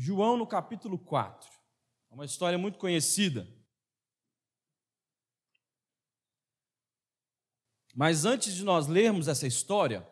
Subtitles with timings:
[0.00, 1.50] João no capítulo 4.
[2.08, 3.48] É uma história muito conhecida.
[7.92, 10.08] Mas antes de nós lermos essa história,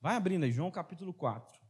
[0.00, 1.60] vai abrindo aí, João capítulo 4.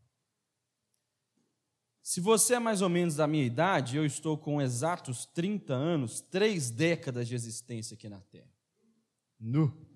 [2.02, 6.20] Se você é mais ou menos da minha idade, eu estou com exatos 30 anos,
[6.20, 8.52] três décadas de existência aqui na Terra.
[9.38, 9.88] Nu.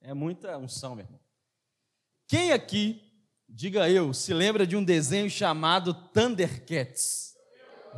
[0.00, 1.20] É muita unção, meu irmão.
[2.26, 3.07] Quem aqui,
[3.48, 7.34] diga eu, se lembra de um desenho chamado Thundercats?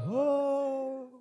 [0.09, 1.21] Oh,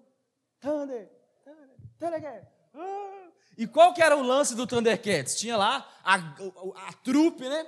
[0.60, 1.10] Thunder,
[1.44, 2.48] Thunder, Thundercats.
[2.74, 3.32] Oh.
[3.58, 5.38] E qual que era o lance do Thundercats?
[5.40, 7.68] Tinha lá a, a, a trupe, né?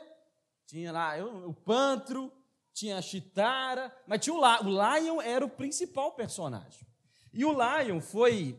[0.67, 2.31] Tinha lá eu, o Pantro,
[2.73, 4.69] tinha a Chitara, mas tinha o Lion.
[4.69, 6.87] O Lion era o principal personagem.
[7.33, 8.57] E o Lion foi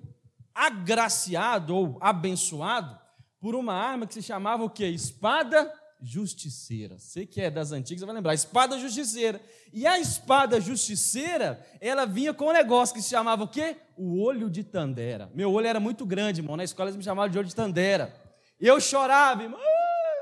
[0.54, 2.98] agraciado ou abençoado
[3.40, 4.86] por uma arma que se chamava o quê?
[4.86, 5.72] Espada
[6.02, 6.98] justiceira.
[6.98, 9.40] Você que é das antigas vai lembrar, espada justiceira.
[9.72, 13.76] E a espada justiceira, ela vinha com um negócio que se chamava o quê?
[13.96, 15.30] O olho de Tandera.
[15.32, 16.56] Meu olho era muito grande, irmão.
[16.56, 18.12] Na escola eles me chamavam de olho de Tandera.
[18.58, 19.60] Eu chorava, irmão.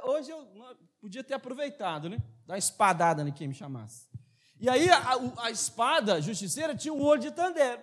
[0.04, 0.46] Hoje eu
[1.00, 2.18] podia ter aproveitado, né?
[2.46, 4.08] Dar uma espadada em quem me chamasse.
[4.60, 7.82] E aí a, a, espada justiceira tinha o olho de Tandera.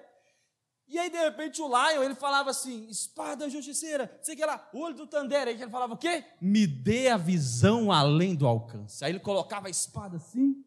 [0.88, 4.95] E aí, de repente, o Lion, ele falava assim, espada justiceira, sei que lá, olho
[4.95, 5.49] do Tandera.
[5.49, 6.23] Aí ele falava o quê?
[6.39, 9.03] Me dê a visão além do alcance.
[9.03, 10.63] Aí ele colocava a espada assim.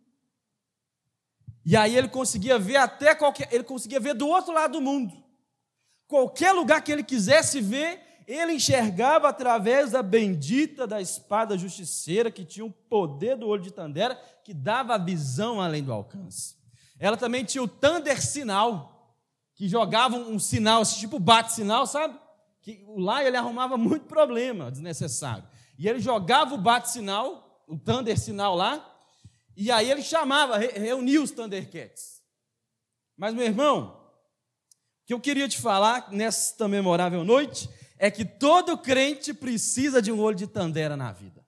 [1.64, 5.24] E aí ele conseguia ver até qualquer, ele conseguia ver do outro lado do mundo.
[6.06, 12.44] Qualquer lugar que ele quisesse ver, ele enxergava através da bendita da espada justiceira, que
[12.44, 16.56] tinha o poder do olho de Tandera, que dava a visão além do alcance.
[16.98, 18.99] Ela também tinha o Thunder Sinal,
[19.60, 22.18] que jogavam um sinal, tipo bate-sinal, sabe?
[22.62, 25.46] Que lá ele arrumava muito problema desnecessário.
[25.78, 28.90] E ele jogava o bate-sinal, o Thunder sinal lá,
[29.54, 32.22] e aí ele chamava, reunia os Thundercats.
[33.18, 34.00] Mas, meu irmão,
[35.02, 40.10] o que eu queria te falar nesta memorável noite é que todo crente precisa de
[40.10, 41.46] um olho de Tandera na vida.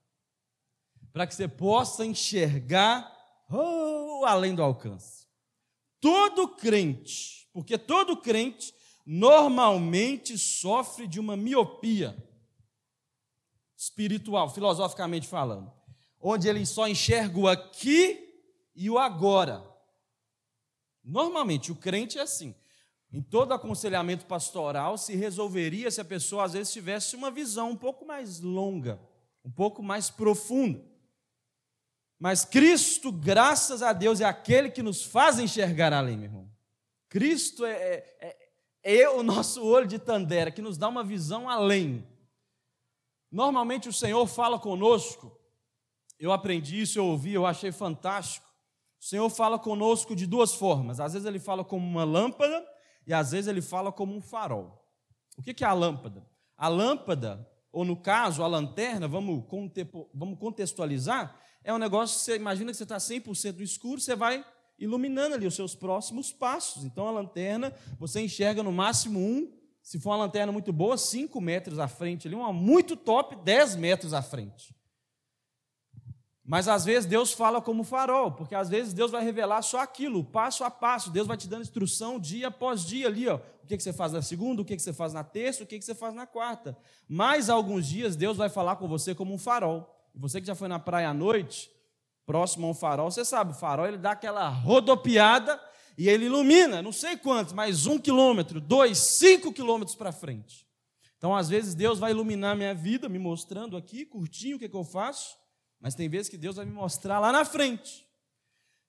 [1.15, 3.11] Para que você possa enxergar
[3.51, 5.27] oh, além do alcance.
[5.99, 8.75] Todo crente porque todo crente
[9.05, 12.17] normalmente sofre de uma miopia
[13.77, 15.73] espiritual, filosoficamente falando,
[16.21, 18.19] onde ele só enxerga o aqui
[18.75, 19.63] e o agora.
[21.05, 22.55] Normalmente o crente é assim.
[23.13, 27.77] Em todo aconselhamento pastoral se resolveria se a pessoa às vezes tivesse uma visão um
[27.77, 28.99] pouco mais longa,
[29.45, 30.83] um pouco mais profunda.
[32.19, 36.52] Mas Cristo, graças a Deus, é aquele que nos faz enxergar além, meu irmão.
[37.13, 38.39] Cristo é, é,
[38.83, 42.09] é, é o nosso olho de Tandera, que nos dá uma visão além.
[43.31, 45.39] Normalmente o Senhor fala conosco,
[46.19, 48.47] eu aprendi isso, eu ouvi, eu achei fantástico.
[48.99, 51.01] O Senhor fala conosco de duas formas.
[51.01, 52.67] Às vezes ele fala como uma lâmpada
[53.07, 54.83] e às vezes ele fala como um farol.
[55.37, 56.27] O que é a lâmpada?
[56.57, 59.45] A lâmpada, ou no caso, a lanterna, vamos,
[60.41, 64.43] contextualizar, é um negócio que você imagina que você está 100% no escuro, você vai
[64.83, 66.85] iluminando ali os seus próximos passos.
[66.85, 69.51] Então a lanterna, você enxerga no máximo um,
[69.83, 73.77] se for uma lanterna muito boa, cinco metros à frente, ali, uma muito top, dez
[73.77, 74.75] metros à frente.
[76.45, 80.25] Mas às vezes Deus fala como farol, porque às vezes Deus vai revelar só aquilo,
[80.25, 81.11] passo a passo.
[81.11, 83.37] Deus vai te dando instrução dia após dia ali, ó.
[83.37, 85.67] O que, que você faz na segunda, o que, que você faz na terça, o
[85.67, 86.77] que, que você faz na quarta.
[87.09, 89.89] Mas alguns dias Deus vai falar com você como um farol.
[90.15, 91.71] Você que já foi na praia à noite,
[92.27, 93.11] próximo a um farol.
[93.11, 95.61] Você sabe, o farol ele dá aquela rodopiada
[95.97, 100.67] e ele ilumina, não sei quantos, mas um quilômetro, dois, cinco quilômetros para frente.
[101.19, 104.69] Então, às vezes, Deus vai iluminar minha vida, me mostrando aqui, curtinho, o que, é
[104.69, 105.37] que eu faço,
[105.79, 108.07] mas tem vezes que Deus vai me mostrar lá na frente.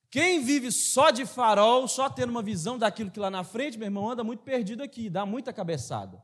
[0.09, 3.87] Quem vive só de farol, só tendo uma visão daquilo que lá na frente, meu
[3.87, 6.21] irmão, anda muito perdido aqui, dá muita cabeçada.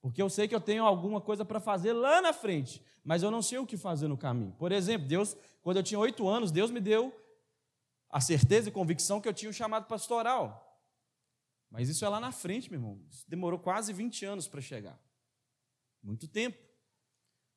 [0.00, 3.30] Porque eu sei que eu tenho alguma coisa para fazer lá na frente, mas eu
[3.30, 4.54] não sei o que fazer no caminho.
[4.58, 7.14] Por exemplo, Deus, quando eu tinha oito anos, Deus me deu
[8.08, 10.66] a certeza e convicção que eu tinha um chamado pastoral.
[11.70, 13.00] Mas isso é lá na frente, meu irmão.
[13.08, 15.00] Isso demorou quase 20 anos para chegar.
[16.02, 16.58] Muito tempo.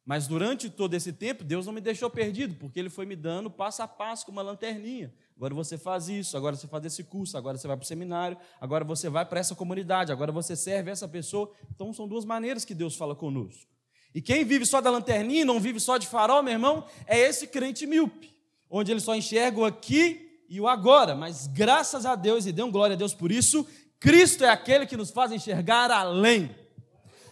[0.05, 3.49] Mas durante todo esse tempo, Deus não me deixou perdido, porque Ele foi me dando
[3.49, 5.13] passo a passo com uma lanterninha.
[5.35, 8.37] Agora você faz isso, agora você faz esse curso, agora você vai para o seminário,
[8.59, 11.51] agora você vai para essa comunidade, agora você serve essa pessoa.
[11.73, 13.72] Então são duas maneiras que Deus fala conosco.
[14.13, 17.47] E quem vive só da lanterninha, não vive só de farol, meu irmão, é esse
[17.47, 18.33] crente míope,
[18.69, 21.15] onde ele só enxerga o aqui e o agora.
[21.15, 23.67] Mas graças a Deus, e dê um glória a Deus por isso,
[23.99, 26.55] Cristo é aquele que nos faz enxergar além.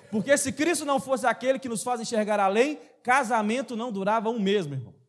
[0.10, 4.40] Porque se Cristo não fosse aquele que nos faz enxergar além, casamento não durava um
[4.40, 5.02] mês, meu irmão.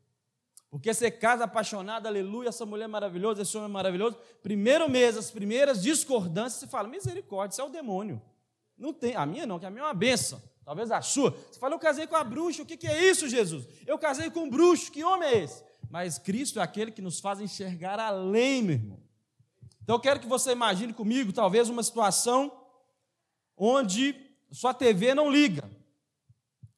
[0.71, 4.17] Porque você casa apaixonado, aleluia, essa mulher é maravilhosa, esse homem é maravilhoso.
[4.43, 8.23] Primeiro mês, as primeiras discordâncias, você fala, misericórdia, isso é o demônio.
[8.79, 10.41] Não tem, a minha não, que a minha é uma benção.
[10.65, 11.31] Talvez a sua.
[11.31, 13.67] Você fala, eu casei com a bruxa, o que, que é isso, Jesus?
[13.87, 15.65] Eu casei com um bruxo, que homem é esse?
[15.91, 19.03] Mas Cristo é aquele que nos faz enxergar além, meu irmão.
[19.83, 22.53] Então eu quero que você imagine comigo, talvez, uma situação
[23.57, 24.15] onde
[24.51, 25.69] sua TV não liga.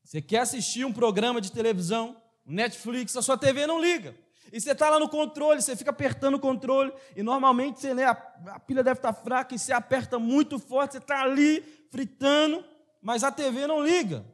[0.03, 4.15] Você quer assistir um programa de televisão, Netflix, a sua TV não liga.
[4.53, 8.05] E você está lá no controle, você fica apertando o controle, e normalmente você, né,
[8.05, 8.11] a,
[8.49, 11.61] a pilha deve estar tá fraca, e você aperta muito forte, você está ali
[11.91, 12.65] fritando,
[13.05, 14.25] mas a TV não liga.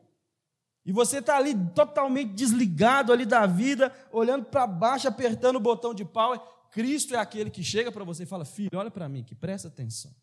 [0.87, 5.93] E você está ali totalmente desligado ali da vida, olhando para baixo, apertando o botão
[5.93, 6.41] de power.
[6.71, 9.67] Cristo é aquele que chega para você e fala: Filho, olha para mim, que presta
[9.67, 10.15] atenção.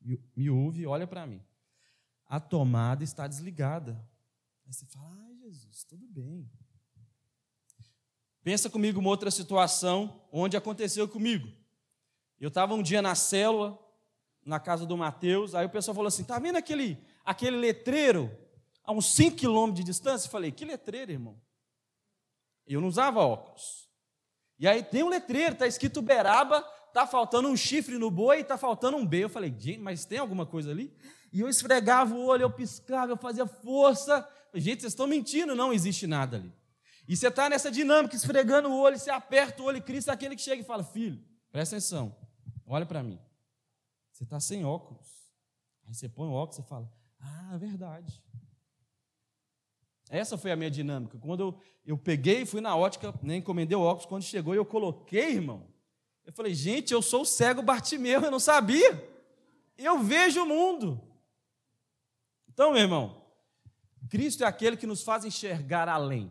[0.00, 1.42] Me, me ouve, olha para mim.
[2.24, 4.00] A tomada está desligada.
[4.64, 6.48] Aí você fala: Ai, Jesus, tudo bem.
[8.44, 11.48] Pensa comigo uma outra situação onde aconteceu comigo.
[12.38, 13.76] Eu estava um dia na célula,
[14.44, 16.96] na casa do Mateus, aí o pessoal falou assim: tá vendo aquele,
[17.28, 18.34] aquele letreiro
[18.82, 20.30] a uns 5 quilômetros de distância?
[20.30, 21.38] Falei: que letreiro, irmão?
[22.66, 23.88] Eu não usava óculos.
[24.58, 28.56] E aí tem um letreiro, está escrito Beraba, está faltando um chifre no boi está
[28.56, 29.24] faltando um B.
[29.24, 30.96] Eu falei: gente, mas tem alguma coisa ali?
[31.30, 34.26] E eu esfregava o olho, eu piscava, eu fazia força.
[34.54, 36.50] Gente, vocês estão mentindo, não existe nada ali.
[37.06, 40.34] E você está nessa dinâmica, esfregando o olho, você aperta o olho, Cristo é aquele
[40.34, 41.22] que chega e fala: Filho,
[41.52, 42.16] presta atenção,
[42.66, 43.20] olha para mim.
[44.12, 45.06] Você está sem óculos.
[45.86, 48.22] Aí você põe o óculos e fala: Ah, verdade.
[50.10, 51.18] Essa foi a minha dinâmica.
[51.18, 55.34] Quando eu, eu peguei, fui na ótica, né, encomendei o óculos, quando chegou eu coloquei,
[55.34, 55.66] irmão.
[56.24, 59.06] Eu falei, gente, eu sou o cego Bartimeu, eu não sabia.
[59.76, 61.00] Eu vejo o mundo.
[62.48, 63.22] Então, meu irmão,
[64.08, 66.30] Cristo é aquele que nos faz enxergar além.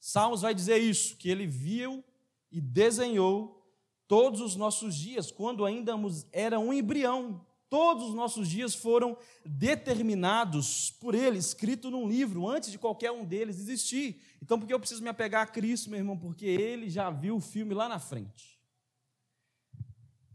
[0.00, 2.04] Salmos vai dizer isso, que ele viu
[2.50, 3.58] e desenhou
[4.06, 5.92] todos os nossos dias, quando ainda
[6.32, 7.44] era um embrião.
[7.68, 13.24] Todos os nossos dias foram determinados por ele, escrito num livro, antes de qualquer um
[13.24, 14.22] deles existir.
[14.42, 16.16] Então, por que eu preciso me apegar a Cristo, meu irmão?
[16.16, 18.58] Porque ele já viu o filme lá na frente.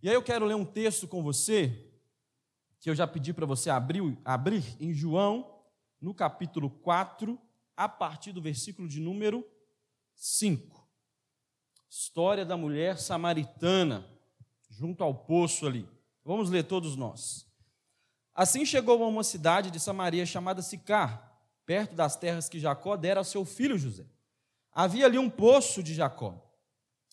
[0.01, 1.89] E aí eu quero ler um texto com você,
[2.79, 5.63] que eu já pedi para você abrir, abrir em João,
[5.99, 7.39] no capítulo 4,
[7.75, 9.43] a partir do versículo de número
[10.13, 10.87] 5.
[11.89, 14.05] História da mulher samaritana,
[14.69, 15.87] junto ao poço ali.
[16.25, 17.45] Vamos ler todos nós.
[18.33, 21.31] Assim chegou a uma cidade de Samaria chamada Sicar,
[21.65, 24.05] perto das terras que Jacó dera ao seu filho José.
[24.71, 26.41] Havia ali um poço de Jacó.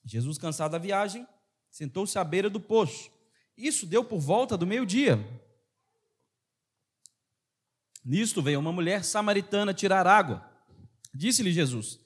[0.04, 1.26] Jesus, cansado da viagem,
[1.70, 3.10] sentou-se à beira do poço.
[3.56, 5.18] Isso deu por volta do meio-dia.
[8.02, 10.48] Nisto veio uma mulher samaritana tirar água.
[11.14, 12.00] Disse-lhe Jesus: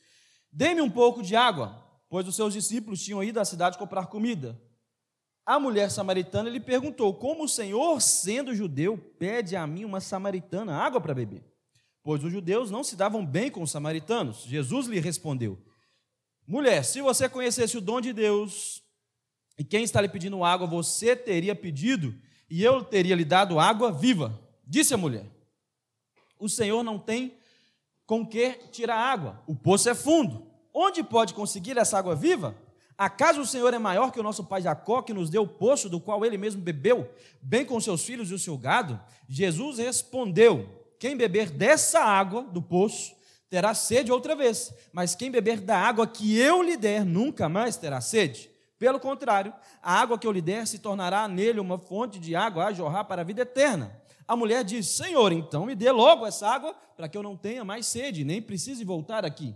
[0.50, 4.60] Dê-me um pouco de água, pois os seus discípulos tinham ido à cidade comprar comida.
[5.46, 10.76] A mulher samaritana lhe perguntou: Como o Senhor, sendo judeu, pede a mim, uma samaritana,
[10.76, 11.44] água para beber?
[12.02, 14.44] Pois os judeus não se davam bem com os samaritanos.
[14.44, 15.58] Jesus lhe respondeu:
[16.46, 18.82] Mulher, se você conhecesse o dom de Deus
[19.58, 22.14] e quem está lhe pedindo água, você teria pedido
[22.49, 24.38] e eu teria lhe dado água viva.
[24.67, 25.26] Disse a mulher:
[26.38, 27.37] O Senhor não tem
[28.06, 29.43] com que tirar água.
[29.47, 30.50] O poço é fundo.
[30.73, 32.56] Onde pode conseguir essa água viva?
[32.96, 35.88] Acaso o Senhor é maior que o nosso pai Jacó, que nos deu o poço
[35.88, 37.11] do qual ele mesmo bebeu,
[37.43, 39.00] bem com seus filhos e o seu gado?
[39.28, 40.68] Jesus respondeu:
[40.99, 43.14] Quem beber dessa água do poço
[43.50, 47.76] terá sede outra vez, mas quem beber da água que eu lhe der nunca mais
[47.76, 48.50] terá sede.
[48.78, 49.52] Pelo contrário,
[49.83, 53.04] a água que eu lhe der se tornará nele uma fonte de água a jorrar
[53.04, 53.97] para a vida eterna.
[54.26, 57.64] A mulher diz: Senhor, então me dê logo essa água, para que eu não tenha
[57.64, 59.54] mais sede, nem precise voltar aqui.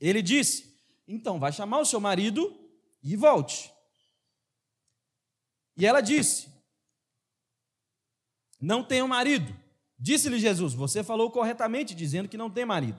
[0.00, 0.75] Ele disse:
[1.06, 2.54] Então vai chamar o seu marido
[3.02, 3.72] e volte.
[5.76, 6.48] E ela disse:
[8.60, 9.54] Não tenho marido.
[9.98, 12.98] Disse-lhe Jesus: Você falou corretamente, dizendo que não tem marido.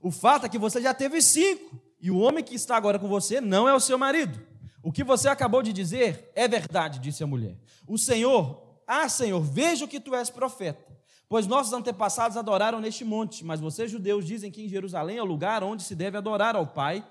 [0.00, 3.08] O fato é que você já teve cinco, e o homem que está agora com
[3.08, 4.38] você não é o seu marido.
[4.82, 7.58] O que você acabou de dizer é verdade, disse a mulher.
[7.88, 10.96] O Senhor ah, Senhor, vejo que tu és profeta.
[11.28, 15.26] Pois nossos antepassados adoraram neste monte, mas vocês, judeus, dizem que em Jerusalém é o
[15.26, 17.04] lugar onde se deve adorar ao Pai.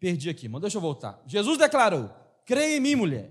[0.00, 1.22] Perdi aqui, mas deixa eu voltar.
[1.26, 2.10] Jesus declarou:
[2.44, 3.30] creia em mim, mulher.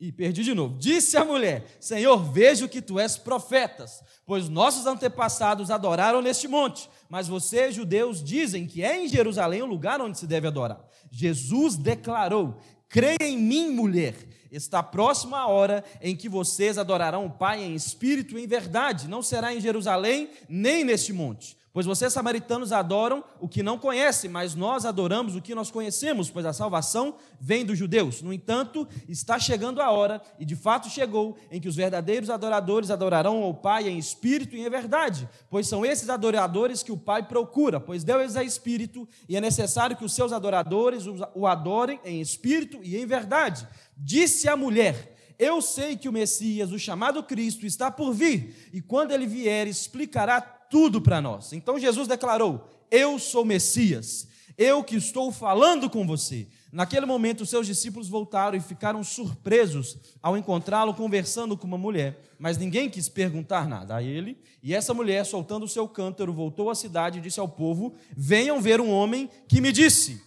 [0.00, 0.78] E perdi de novo.
[0.78, 6.90] Disse a mulher: Senhor, vejo que tu és profetas, pois nossos antepassados adoraram neste monte,
[7.08, 10.84] mas vocês, judeus, dizem que é em Jerusalém o lugar onde se deve adorar.
[11.10, 12.58] Jesus declarou:
[12.88, 14.16] Creia em mim, mulher
[14.52, 19.08] Está próxima a hora em que vocês adorarão o Pai em espírito e em verdade.
[19.08, 21.56] Não será em Jerusalém, nem neste monte.
[21.72, 26.28] Pois vocês samaritanos adoram o que não conhecem, mas nós adoramos o que nós conhecemos,
[26.28, 28.20] pois a salvação vem dos judeus.
[28.20, 32.90] No entanto, está chegando a hora, e de fato chegou, em que os verdadeiros adoradores
[32.90, 37.26] adorarão ao Pai em espírito e em verdade, pois são esses adoradores que o Pai
[37.26, 42.20] procura, pois Deus é espírito e é necessário que os seus adoradores o adorem em
[42.20, 43.66] espírito e em verdade.
[43.96, 48.82] Disse a mulher: Eu sei que o Messias, o chamado Cristo, está por vir, e
[48.82, 51.52] quando ele vier, explicará tudo para nós.
[51.52, 54.26] Então Jesus declarou: Eu sou Messias,
[54.56, 56.48] eu que estou falando com você.
[56.72, 62.56] Naquele momento, seus discípulos voltaram e ficaram surpresos ao encontrá-lo conversando com uma mulher, mas
[62.56, 64.42] ninguém quis perguntar nada a ele.
[64.62, 68.58] E essa mulher, soltando o seu cântaro, voltou à cidade e disse ao povo: Venham
[68.58, 70.22] ver um homem que me disse: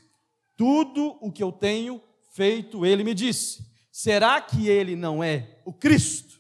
[0.56, 2.00] Tudo o que eu tenho
[2.34, 3.66] feito, ele me disse.
[3.92, 6.40] Será que ele não é o Cristo?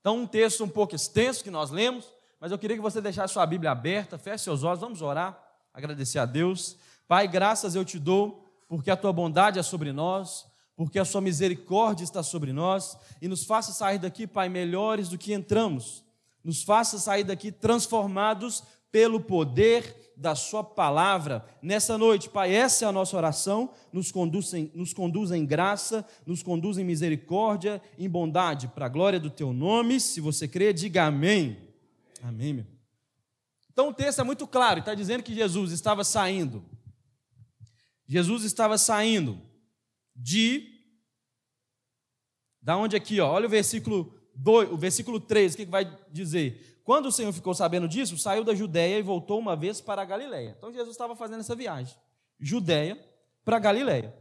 [0.00, 3.34] Então, um texto um pouco extenso que nós lemos, mas eu queria que você deixasse
[3.34, 5.40] sua Bíblia aberta, feche seus olhos, vamos orar,
[5.72, 6.76] agradecer a Deus.
[7.08, 11.20] Pai, graças eu te dou, porque a tua bondade é sobre nós, porque a sua
[11.20, 16.04] misericórdia está sobre nós, e nos faça sair daqui, Pai, melhores do que entramos,
[16.44, 18.62] nos faça sair daqui transformados
[18.92, 21.44] pelo poder da Sua palavra.
[21.60, 23.70] Nessa noite, Pai, essa é a nossa oração.
[23.92, 28.88] Nos conduz em, nos conduz em graça, nos conduz em misericórdia, em bondade, para a
[28.88, 30.00] glória do Teu nome.
[30.00, 31.65] Se você crê, diga amém.
[32.22, 32.66] Amém, meu?
[33.72, 36.64] Então o texto é muito claro, está dizendo que Jesus estava saindo.
[38.06, 39.42] Jesus estava saindo
[40.14, 40.74] de.
[42.62, 45.84] Da onde aqui, ó, olha o versículo 2, o versículo 3, o que, que vai
[46.10, 46.80] dizer?
[46.82, 50.04] Quando o Senhor ficou sabendo disso, saiu da Judéia e voltou uma vez para a
[50.04, 50.54] Galiléia.
[50.56, 51.96] Então Jesus estava fazendo essa viagem.
[52.40, 52.98] Judéia
[53.44, 54.14] para Galiléia.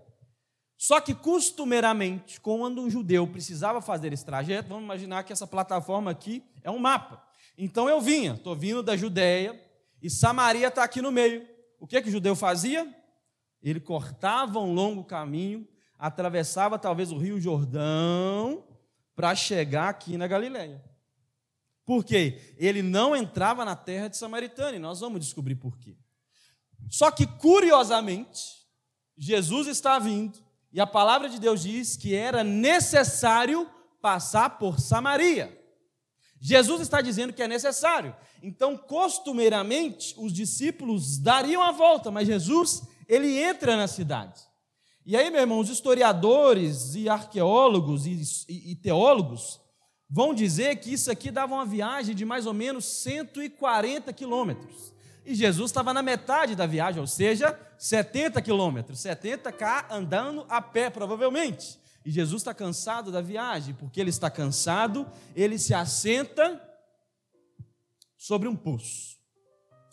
[0.78, 6.12] Só que costumeiramente, quando um judeu precisava fazer esse trajeto, vamos imaginar que essa plataforma
[6.12, 7.25] aqui é um mapa.
[7.58, 9.60] Então eu vinha, estou vindo da Judéia
[10.02, 11.48] e Samaria está aqui no meio.
[11.80, 12.88] O que, que o judeu fazia?
[13.62, 18.64] Ele cortava um longo caminho, atravessava talvez o rio Jordão
[19.16, 20.84] para chegar aqui na Galiléia.
[21.86, 22.56] Por quê?
[22.58, 25.96] Ele não entrava na terra de Samaritana, e nós vamos descobrir por quê.
[26.90, 28.66] Só que, curiosamente,
[29.18, 30.40] Jesus está vindo,
[30.72, 33.70] e a palavra de Deus diz que era necessário
[34.02, 35.65] passar por Samaria.
[36.46, 38.16] Jesus está dizendo que é necessário.
[38.44, 44.42] Então, costumeiramente, os discípulos dariam a volta, mas Jesus, ele entra na cidade.
[45.04, 49.60] E aí, meu irmão, os historiadores e arqueólogos e, e, e teólogos
[50.08, 54.94] vão dizer que isso aqui dava uma viagem de mais ou menos 140 quilômetros.
[55.26, 60.92] E Jesus estava na metade da viagem, ou seja, 70 quilômetros, 70k andando a pé,
[60.92, 61.80] provavelmente.
[62.06, 66.62] E Jesus está cansado da viagem, porque ele está cansado, ele se assenta
[68.16, 69.18] sobre um poço.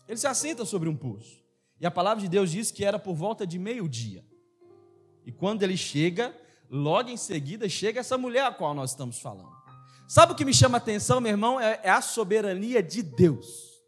[0.07, 1.43] Ele se assenta sobre um poço.
[1.81, 4.23] E a palavra de Deus diz que era por volta de meio-dia.
[5.25, 6.37] E quando ele chega,
[6.69, 9.51] logo em seguida chega essa mulher a qual nós estamos falando.
[10.07, 11.59] Sabe o que me chama a atenção, meu irmão?
[11.59, 13.81] É, é a soberania de Deus.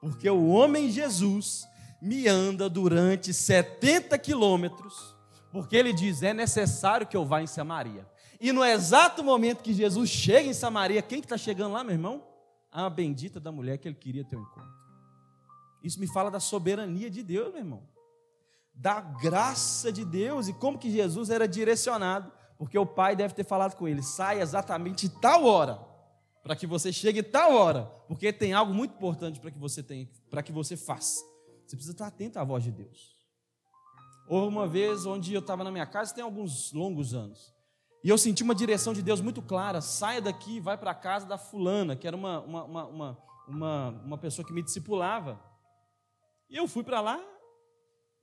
[0.00, 1.66] Porque o homem Jesus
[2.00, 5.17] me anda durante 70 quilômetros
[5.52, 8.06] porque ele diz: é necessário que eu vá em Samaria.
[8.40, 11.94] E no exato momento que Jesus chega em Samaria, quem que está chegando lá, meu
[11.94, 12.24] irmão?
[12.70, 14.78] A bendita da mulher que ele queria ter um encontro.
[15.82, 17.82] Isso me fala da soberania de Deus, meu irmão.
[18.74, 23.44] Da graça de Deus e como que Jesus era direcionado, porque o pai deve ter
[23.44, 25.80] falado com ele: sai exatamente tal hora,
[26.42, 30.08] para que você chegue tal hora, porque tem algo muito importante para que você tenha,
[30.30, 31.20] para que você faça.
[31.66, 33.17] Você precisa estar atento à voz de Deus.
[34.28, 37.54] Houve uma vez onde eu estava na minha casa, tem alguns longos anos.
[38.04, 41.26] E eu senti uma direção de Deus muito clara: saia daqui vai para a casa
[41.26, 43.18] da fulana, que era uma, uma, uma,
[43.48, 45.40] uma, uma pessoa que me discipulava.
[46.48, 47.22] E eu fui para lá,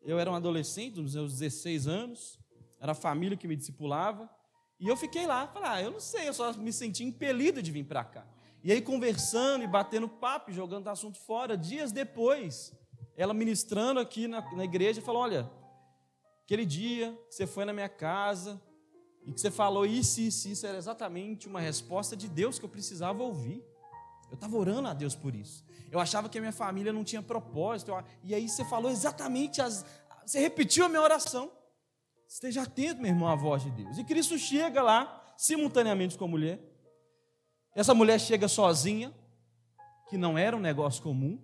[0.01, 2.39] eu era um adolescente, nos meus 16 anos,
[2.79, 4.29] era a família que me discipulava,
[4.79, 7.71] e eu fiquei lá, falei, ah, eu não sei, eu só me senti impelido de
[7.71, 8.25] vir para cá.
[8.63, 12.74] E aí, conversando e batendo papo, jogando o assunto fora, dias depois,
[13.15, 15.50] ela ministrando aqui na, na igreja, falou: Olha,
[16.45, 18.61] Aquele dia que você foi na minha casa
[19.25, 22.69] e que você falou isso, isso, isso, era exatamente uma resposta de Deus que eu
[22.69, 23.65] precisava ouvir.
[24.29, 25.65] Eu estava orando a Deus por isso.
[25.91, 27.91] Eu achava que a minha família não tinha propósito.
[28.23, 29.83] E aí você falou exatamente as.
[30.23, 31.51] Você repetiu a minha oração.
[32.27, 33.97] Esteja atento, meu irmão, à voz de Deus.
[33.97, 36.59] E Cristo chega lá, simultaneamente com a mulher.
[37.73, 39.11] Essa mulher chega sozinha,
[40.09, 41.41] que não era um negócio comum.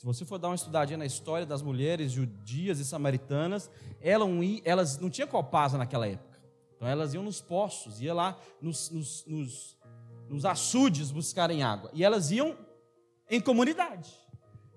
[0.00, 5.10] Se você for dar uma estudadinha na história das mulheres judias e samaritanas, elas não
[5.10, 6.40] tinham copasa naquela época.
[6.74, 9.78] Então elas iam nos poços, iam lá nos, nos, nos,
[10.26, 11.90] nos açudes buscarem água.
[11.92, 12.56] E elas iam
[13.28, 14.10] em comunidade.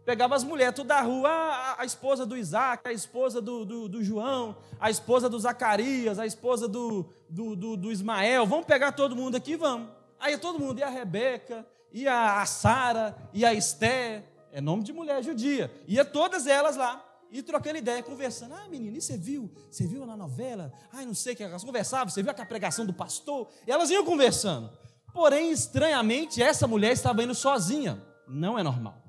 [0.03, 3.87] Pegava as mulheres tudo da rua, a, a esposa do Isaac, a esposa do, do,
[3.87, 8.45] do, João, a esposa do Zacarias, a esposa do, do, do, do Ismael.
[8.45, 9.87] Vamos pegar todo mundo aqui, vamos.
[10.19, 14.83] Aí todo mundo, e a Rebeca, e a, a Sara, e a Esté, é nome
[14.83, 15.69] de mulher judia.
[15.87, 18.53] Ia todas elas lá, e trocando ideia, conversando.
[18.53, 19.51] Ah, menina, e você viu?
[19.69, 20.71] Você viu na novela?
[20.91, 22.07] Ah, não sei o que elas conversavam.
[22.07, 23.49] Você viu a pregação do pastor?
[23.65, 24.69] E elas iam conversando.
[25.11, 27.99] Porém, estranhamente, essa mulher estava indo sozinha.
[28.27, 29.01] Não é normal.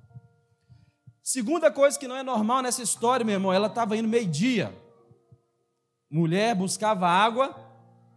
[1.22, 4.74] Segunda coisa que não é normal nessa história, meu irmão, ela estava indo meio-dia.
[6.10, 7.54] Mulher buscava água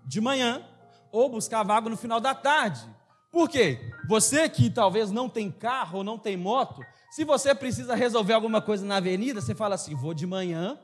[0.06, 0.66] de manhã
[1.12, 2.82] ou buscava água no final da tarde.
[3.30, 3.92] Por quê?
[4.08, 6.82] Você que talvez não tem carro ou não tem moto,
[7.12, 10.80] se você precisa resolver alguma coisa na avenida, você fala assim: vou de manhã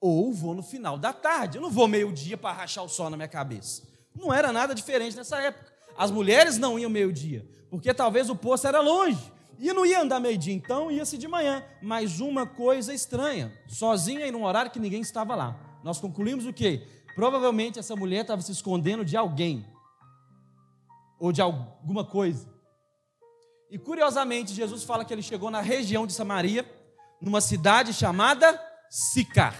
[0.00, 1.58] ou vou no final da tarde.
[1.58, 3.82] Eu não vou meio-dia para rachar o sol na minha cabeça.
[4.14, 5.72] Não era nada diferente nessa época.
[5.96, 9.32] As mulheres não iam meio-dia, porque talvez o poço era longe.
[9.58, 11.64] E não ia andar meio-dia, então ia-se de manhã.
[11.80, 15.56] Mas uma coisa estranha, sozinha e num horário que ninguém estava lá.
[15.84, 16.84] Nós concluímos o quê?
[17.14, 19.64] Provavelmente essa mulher estava se escondendo de alguém,
[21.20, 22.51] ou de alguma coisa.
[23.72, 26.70] E curiosamente, Jesus fala que ele chegou na região de Samaria,
[27.18, 29.56] numa cidade chamada Sicar.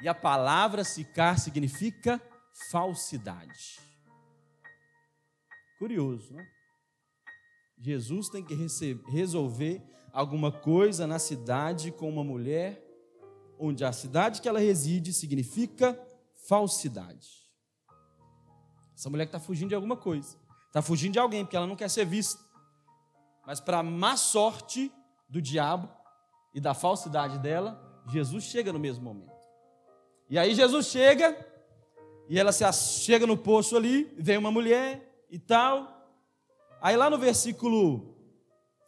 [0.00, 2.22] E a palavra Sicar significa
[2.70, 3.80] falsidade.
[5.80, 6.44] Curioso, não?
[7.76, 8.54] Jesus tem que
[9.08, 12.80] resolver alguma coisa na cidade com uma mulher,
[13.58, 16.00] onde a cidade que ela reside significa
[16.46, 17.26] falsidade.
[18.94, 20.38] Essa mulher está fugindo de alguma coisa,
[20.68, 22.49] está fugindo de alguém, porque ela não quer ser vista.
[23.46, 24.92] Mas, para má sorte
[25.28, 25.88] do diabo
[26.54, 29.32] e da falsidade dela, Jesus chega no mesmo momento.
[30.28, 31.36] E aí, Jesus chega,
[32.28, 32.64] e ela se
[33.00, 36.00] chega no poço ali, vem uma mulher e tal,
[36.80, 38.16] Aí lá no versículo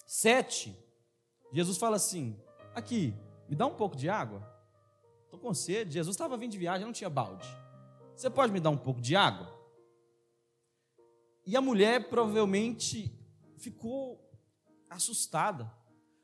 [0.07, 0.75] 7,
[1.53, 2.41] Jesus fala assim:
[2.75, 3.15] Aqui,
[3.49, 4.49] me dá um pouco de água.
[5.25, 5.93] Estou com sede.
[5.93, 7.47] Jesus estava vindo de viagem, não tinha balde.
[8.17, 9.53] Você pode me dar um pouco de água?
[11.45, 13.13] E a mulher provavelmente
[13.59, 14.32] ficou
[14.93, 15.71] assustada.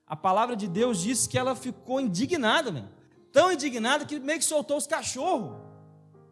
[0.07, 2.91] A palavra de Deus diz que ela ficou indignada,
[3.33, 5.61] tão indignada que meio que soltou os cachorros.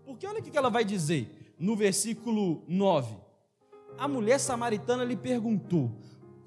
[0.05, 3.27] Porque olha o que ela vai dizer no versículo 9
[3.99, 5.91] a mulher samaritana lhe perguntou: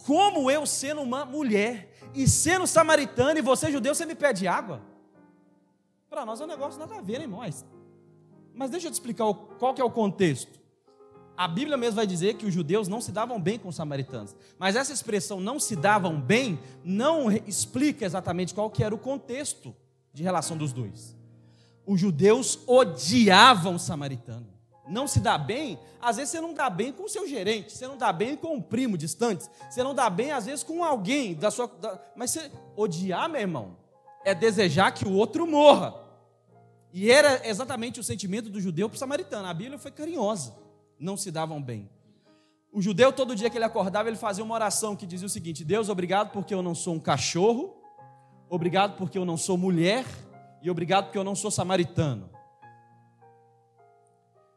[0.05, 4.81] Como eu, sendo uma mulher e sendo samaritana, e você judeu, você me pede água?
[6.09, 7.65] Para nós é um negócio nada a ver, né, irmãos?
[8.53, 10.59] Mas deixa eu te explicar qual que é o contexto.
[11.39, 14.35] A Bíblia mesmo vai dizer que os judeus não se davam bem com os samaritanos.
[14.57, 19.73] Mas essa expressão não se davam bem não explica exatamente qual que era o contexto
[20.11, 21.15] de relação dos dois.
[21.85, 26.91] Os judeus odiavam os samaritanos não se dá bem, às vezes você não dá bem
[26.91, 30.09] com o seu gerente, você não dá bem com um primo distante, você não dá
[30.09, 31.67] bem, às vezes, com alguém da sua.
[31.67, 33.77] Da, mas você odiar, meu irmão,
[34.25, 35.93] é desejar que o outro morra.
[36.91, 39.47] E era exatamente o sentimento do judeu para o samaritano.
[39.47, 40.55] A Bíblia foi carinhosa,
[40.99, 41.89] não se davam bem.
[42.71, 45.63] O judeu, todo dia que ele acordava, ele fazia uma oração que dizia o seguinte:
[45.63, 47.75] Deus, obrigado porque eu não sou um cachorro,
[48.49, 50.05] obrigado porque eu não sou mulher,
[50.61, 52.29] e obrigado porque eu não sou samaritano.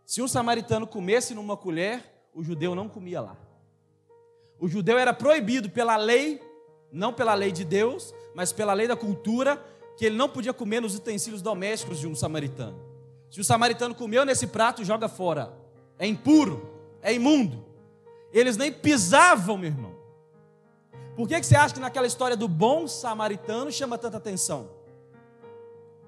[0.05, 2.03] Se um samaritano comesse numa colher,
[2.35, 3.37] o judeu não comia lá.
[4.59, 6.41] O judeu era proibido pela lei,
[6.93, 9.57] não pela lei de Deus, mas pela lei da cultura,
[9.97, 12.79] que ele não podia comer nos utensílios domésticos de um samaritano.
[13.31, 15.62] Se o samaritano comeu nesse prato, joga fora.
[16.03, 16.69] É impuro,
[17.01, 17.65] é imundo.
[18.33, 19.95] Eles nem pisavam, meu irmão.
[21.15, 24.69] Por que, que você acha que naquela história do bom samaritano chama tanta atenção?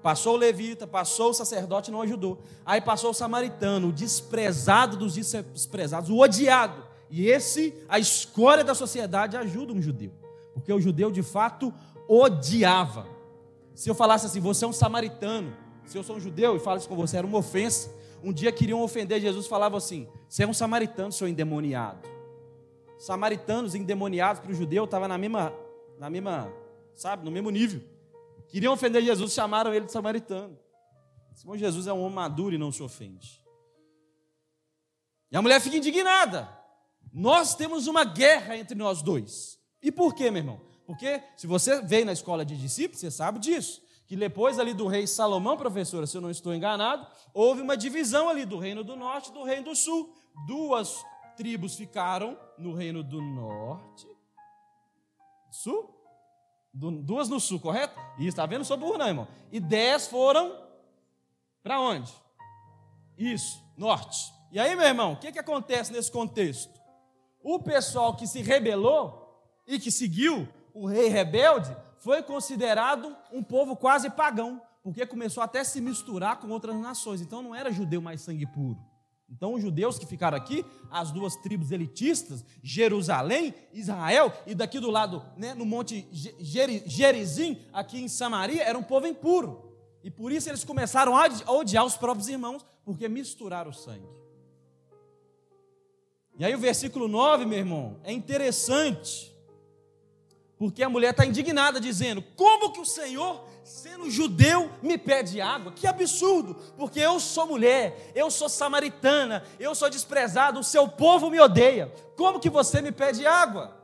[0.03, 2.39] Passou o levita, passou o sacerdote, não ajudou.
[2.65, 6.83] Aí passou o samaritano, o desprezado dos desprezados, o odiado.
[7.09, 10.11] E esse, a escória da sociedade, ajuda um judeu.
[10.53, 11.73] Porque o judeu, de fato,
[12.05, 13.07] odiava.
[13.73, 15.55] Se eu falasse assim, você é um samaritano,
[15.85, 18.03] se eu sou um judeu e falo isso com você, era uma ofensa.
[18.23, 22.07] Um dia queriam ofender Jesus, falavam assim: você é um samaritano, seu endemoniado.
[22.97, 25.53] Samaritanos endemoniados para o judeu estava na mesma,
[25.99, 26.51] na mesma,
[26.93, 27.81] sabe, no mesmo nível.
[28.47, 30.57] Queriam ofender Jesus, chamaram ele de samaritano.
[31.33, 33.43] Simão Jesus é um homem maduro e não se ofende.
[35.31, 36.49] E a mulher fica indignada.
[37.11, 39.59] Nós temos uma guerra entre nós dois.
[39.81, 40.61] E por quê, meu irmão?
[40.85, 43.84] Porque se você veio na escola de discípulos, você sabe disso.
[44.07, 48.29] Que depois ali do rei Salomão, professora, se eu não estou enganado, houve uma divisão
[48.29, 50.13] ali do reino do norte e do reino do sul.
[50.47, 51.03] Duas
[51.35, 54.07] tribos ficaram no reino do norte,
[55.51, 55.93] sul,
[56.73, 57.97] duas no sul, correto?
[58.17, 58.65] Isso, está vendo?
[58.65, 59.27] Sou burro não, irmão.
[59.51, 60.55] E dez foram
[61.63, 62.13] para onde?
[63.17, 64.33] Isso, norte.
[64.51, 66.73] E aí, meu irmão, o que, que acontece nesse contexto?
[67.41, 69.25] O pessoal que se rebelou
[69.67, 75.61] e que seguiu o rei rebelde foi considerado um povo quase pagão, porque começou até
[75.61, 77.19] a se misturar com outras nações.
[77.19, 78.77] Então não era judeu mais sangue puro.
[79.27, 84.91] Então, os judeus que ficaram aqui, as duas tribos elitistas, Jerusalém, Israel, e daqui do
[84.91, 89.75] lado, né, no monte Gerizim, aqui em Samaria, era um povo impuro.
[90.03, 94.07] E por isso eles começaram a odiar os próprios irmãos, porque misturaram o sangue.
[96.37, 99.34] E aí o versículo 9, meu irmão, é interessante,
[100.57, 105.71] porque a mulher está indignada, dizendo: Como que o Senhor, sendo judeu, me pede água?
[105.71, 111.29] Que absurdo, porque eu sou mulher, eu sou samaritana, eu sou desprezado, o seu povo
[111.29, 111.91] me odeia.
[112.15, 113.75] Como que você me pede água?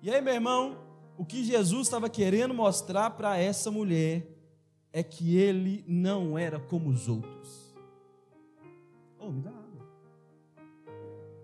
[0.00, 0.78] E aí, meu irmão,
[1.16, 4.26] o que Jesus estava querendo mostrar para essa mulher
[4.92, 7.74] é que ele não era como os outros.
[9.18, 9.64] Oh, me dá água.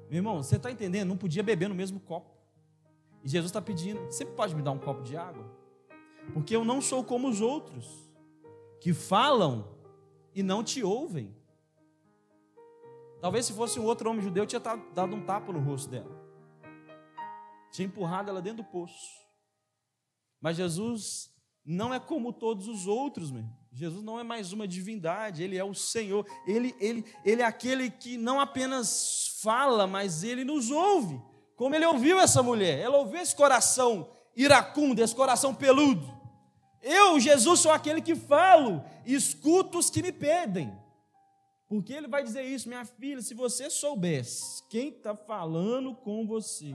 [0.09, 1.09] Meu irmão, você está entendendo?
[1.09, 2.40] Não podia beber no mesmo copo.
[3.23, 5.45] E Jesus está pedindo: você pode me dar um copo de água?
[6.33, 8.11] Porque eu não sou como os outros,
[8.81, 9.69] que falam
[10.35, 11.35] e não te ouvem.
[13.21, 16.11] Talvez se fosse um outro homem judeu, tinha dado um tapa no rosto dela,
[17.71, 19.21] tinha empurrado ela dentro do poço.
[20.41, 21.31] Mas Jesus
[21.65, 23.45] não é como todos os outros, meu.
[23.73, 26.27] Jesus não é mais uma divindade, ele é o Senhor.
[26.47, 31.21] Ele, ele, ele é aquele que não apenas fala, mas ele nos ouve
[31.61, 32.79] como ele ouviu essa mulher.
[32.79, 36.11] Ela ouviu esse coração iracundo, esse coração peludo.
[36.81, 40.73] Eu, Jesus, sou aquele que falo, escuto os que me pedem.
[41.69, 46.75] Porque ele vai dizer isso, minha filha, se você soubesse quem está falando com você.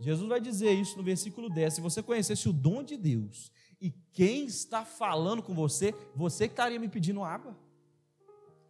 [0.00, 1.74] Jesus vai dizer isso no versículo 10.
[1.74, 6.54] Se você conhecesse o dom de Deus e quem está falando com você, você que
[6.54, 7.56] estaria me pedindo água.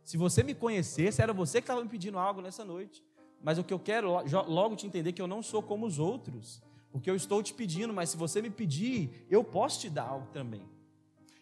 [0.04, 3.02] Se você me conhecesse, era você que estava me pedindo algo nessa noite.
[3.42, 4.10] Mas o que eu quero
[4.46, 7.92] logo te entender que eu não sou como os outros, porque eu estou te pedindo,
[7.92, 10.62] mas se você me pedir, eu posso te dar algo também.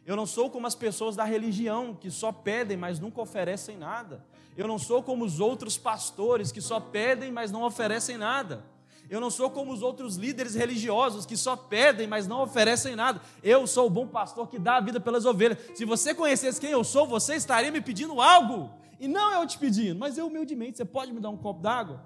[0.06, 4.24] Eu não sou como as pessoas da religião que só pedem, mas nunca oferecem nada.
[4.56, 8.64] Eu não sou como os outros pastores que só pedem, mas não oferecem nada.
[9.08, 13.22] Eu não sou como os outros líderes religiosos que só pedem, mas não oferecem nada.
[13.42, 15.58] Eu sou o bom pastor que dá a vida pelas ovelhas.
[15.74, 18.70] Se você conhecesse quem eu sou, você estaria me pedindo algo.
[19.00, 22.04] E não eu te pedindo, mas eu humildemente, você pode me dar um copo d'água?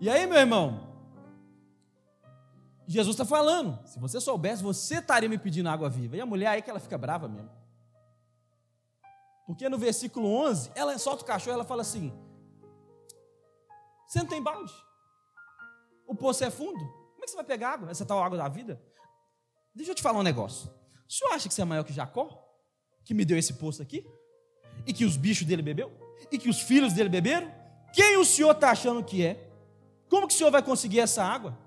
[0.00, 0.92] E aí, meu irmão?
[2.86, 6.16] Jesus está falando, se você soubesse, você estaria me pedindo água viva.
[6.16, 7.50] E a mulher aí que ela fica brava mesmo.
[9.46, 12.12] Porque no versículo 11, ela solta o cachorro e ela fala assim:
[14.06, 14.72] Você não tem balde?
[16.06, 16.78] O poço é fundo?
[16.78, 17.90] Como é que você vai pegar água?
[17.90, 18.82] Essa tal água da vida?
[19.74, 20.70] Deixa eu te falar um negócio.
[21.08, 22.42] O senhor acha que você é maior que Jacó?
[23.04, 24.06] Que me deu esse poço aqui?
[24.86, 25.92] E que os bichos dele bebeu?
[26.30, 27.52] E que os filhos dele beberam?
[27.92, 29.50] Quem o senhor está achando que é?
[30.08, 31.58] Como que o senhor vai conseguir essa água?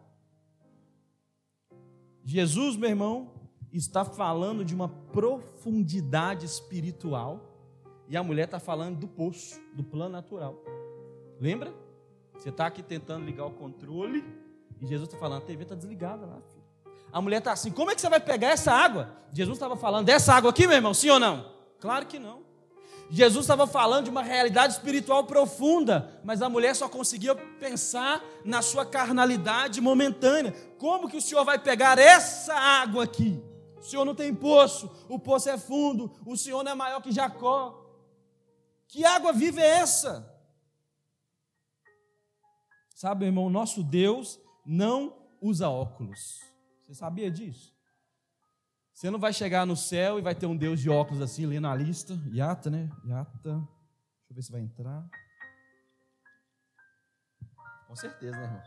[2.24, 3.32] Jesus, meu irmão,
[3.72, 7.56] está falando de uma profundidade espiritual
[8.08, 10.56] e a mulher está falando do poço, do plano natural.
[11.40, 11.74] Lembra?
[12.38, 14.24] Você está aqui tentando ligar o controle
[14.82, 16.42] e Jesus está falando, a TV está desligada lá.
[16.42, 16.66] Filho.
[17.12, 19.10] A mulher está assim, como é que você vai pegar essa água?
[19.32, 21.50] Jesus estava falando dessa água aqui, meu irmão, sim ou não?
[21.80, 22.44] Claro que não.
[23.10, 28.62] Jesus estava falando de uma realidade espiritual profunda, mas a mulher só conseguia pensar na
[28.62, 30.52] sua carnalidade momentânea.
[30.78, 33.42] Como que o Senhor vai pegar essa água aqui?
[33.80, 37.12] O Senhor não tem poço, o poço é fundo, o Senhor não é maior que
[37.12, 37.82] Jacó.
[38.88, 40.35] Que água viva é essa?
[42.96, 46.40] Sabe, irmão, nosso Deus não usa óculos.
[46.82, 47.76] Você sabia disso?
[48.94, 51.68] Você não vai chegar no céu e vai ter um Deus de óculos assim, lendo
[51.68, 52.18] a lista.
[52.34, 52.90] Yata, né?
[53.06, 53.34] Yata.
[53.44, 55.06] Deixa eu ver se vai entrar.
[57.86, 58.62] Com certeza, né, irmão?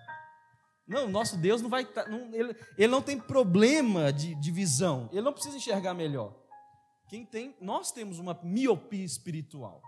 [0.87, 1.87] Não, nosso Deus não vai.
[1.87, 5.09] Tá, não, ele, ele não tem problema de, de visão.
[5.11, 6.35] Ele não precisa enxergar melhor.
[7.09, 9.81] Quem tem, nós temos uma miopia espiritual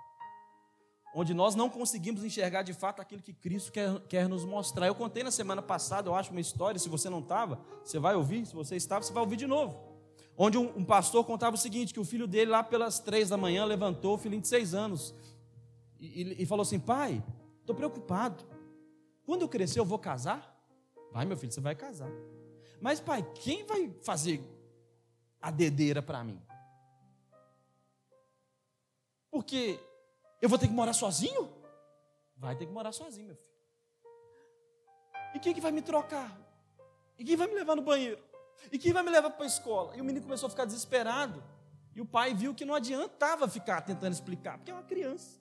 [1.15, 4.87] onde nós não conseguimos enxergar de fato aquilo que Cristo quer, quer nos mostrar.
[4.87, 8.15] Eu contei na semana passada, eu acho, uma história, se você não estava, você vai
[8.15, 9.91] ouvir, se você estava, você vai ouvir de novo
[10.43, 13.37] onde um, um, pastor contava o seguinte: que o filho dele, lá pelas três da
[13.37, 15.15] manhã, levantou, o filhinho de seis anos,
[15.99, 17.23] e, e, falou assim: pai,
[17.61, 18.43] estou preocupado.
[19.27, 20.59] Quando eu crescer, eu vou casar?
[21.13, 22.11] Vai, meu filho, você vai casar.
[22.81, 24.43] Mas, pai, quem vai fazer
[25.43, 26.41] a dedeira para mim?
[29.31, 29.79] Porque
[30.41, 31.53] eu vou ter que morar sozinho?
[32.37, 33.51] Vai ter que morar sozinho, meu filho.
[35.35, 36.37] E quem que vai me trocar?
[37.19, 38.23] E quem vai me levar no banheiro?
[38.73, 39.97] E quem vai me levar para a escola?
[39.97, 41.43] E o menino começou a ficar desesperado.
[41.95, 45.39] E o pai viu que não adiantava ficar tentando explicar, porque é uma criança.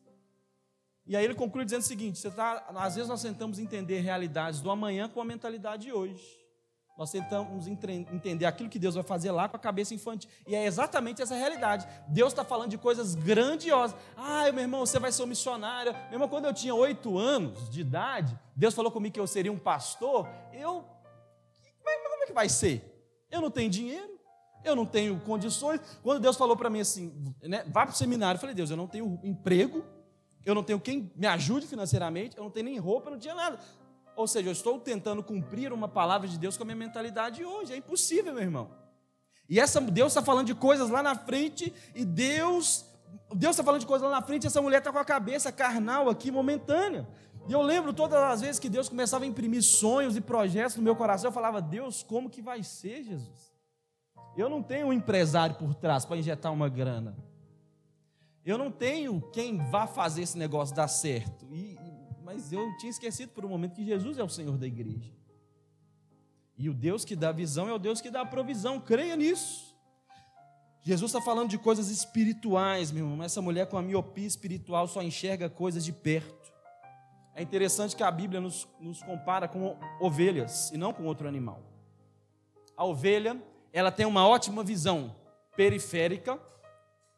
[1.05, 4.61] E aí ele conclui dizendo o seguinte: você tá, às vezes nós tentamos entender realidades
[4.61, 6.38] do amanhã com a mentalidade de hoje.
[6.99, 10.29] Nós tentamos entender aquilo que Deus vai fazer lá com a cabeça infantil.
[10.45, 11.87] E é exatamente essa realidade.
[12.09, 13.95] Deus está falando de coisas grandiosas.
[14.17, 15.93] Ah, meu irmão, você vai ser um missionário.
[15.93, 19.49] Meu irmão, quando eu tinha oito anos de idade, Deus falou comigo que eu seria
[19.49, 20.27] um pastor.
[20.51, 20.83] Eu.
[21.81, 22.83] Como é que vai ser?
[23.31, 24.19] Eu não tenho dinheiro,
[24.65, 25.79] eu não tenho condições.
[26.03, 28.77] Quando Deus falou para mim assim, né, vá para o seminário, eu falei, Deus, eu
[28.77, 29.85] não tenho emprego,
[30.45, 33.35] eu não tenho quem me ajude financeiramente, eu não tenho nem roupa, eu não tinha
[33.35, 33.57] nada.
[34.19, 37.71] Ou seja, eu estou tentando cumprir uma palavra de Deus com a minha mentalidade hoje.
[37.71, 38.69] É impossível, meu irmão.
[39.47, 42.85] E essa Deus está falando de coisas lá na frente, e Deus,
[43.33, 45.53] Deus está falando de coisas lá na frente, e essa mulher está com a cabeça
[45.53, 47.07] carnal aqui, momentânea.
[47.47, 50.83] E eu lembro todas as vezes que Deus começava a imprimir sonhos e projetos no
[50.83, 53.53] meu coração, eu falava, Deus, como que vai ser, Jesus?
[54.35, 57.15] Eu não tenho um empresário por trás para injetar uma grana.
[58.45, 61.47] Eu não tenho quem vá fazer esse negócio dar certo.
[61.53, 61.79] E,
[62.31, 65.11] mas eu tinha esquecido por um momento que Jesus é o Senhor da igreja.
[66.55, 69.75] E o Deus que dá visão é o Deus que dá provisão, creia nisso.
[70.83, 73.25] Jesus está falando de coisas espirituais, meu irmão.
[73.25, 76.53] Essa mulher com a miopia espiritual só enxerga coisas de perto.
[77.33, 81.63] É interessante que a Bíblia nos, nos compara com ovelhas e não com outro animal.
[82.77, 83.41] A ovelha,
[83.73, 85.15] ela tem uma ótima visão
[85.55, 86.39] periférica,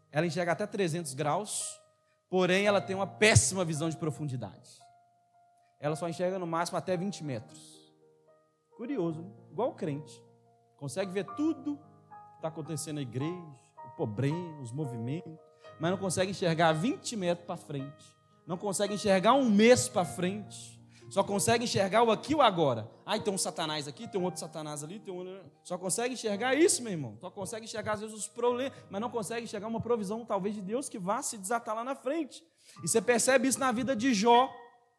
[0.09, 1.81] ela enxerga até 300 graus,
[2.29, 4.80] porém ela tem uma péssima visão de profundidade
[5.81, 7.81] ela só enxerga no máximo até 20 metros.
[8.77, 9.31] Curioso, né?
[9.51, 10.23] igual o crente.
[10.77, 15.37] Consegue ver tudo que está acontecendo na igreja, o problema, os movimentos,
[15.79, 18.15] mas não consegue enxergar 20 metros para frente.
[18.45, 20.79] Não consegue enxergar um mês para frente.
[21.09, 22.89] Só consegue enxergar o aqui e o agora.
[23.05, 25.41] Ah, tem um satanás aqui, tem um outro satanás ali, tem um...
[25.63, 27.17] Só consegue enxergar isso, meu irmão.
[27.19, 30.61] Só consegue enxergar, às vezes, os problemas, mas não consegue enxergar uma provisão, talvez, de
[30.61, 32.41] Deus que vá se desatar lá na frente.
[32.81, 34.49] E você percebe isso na vida de Jó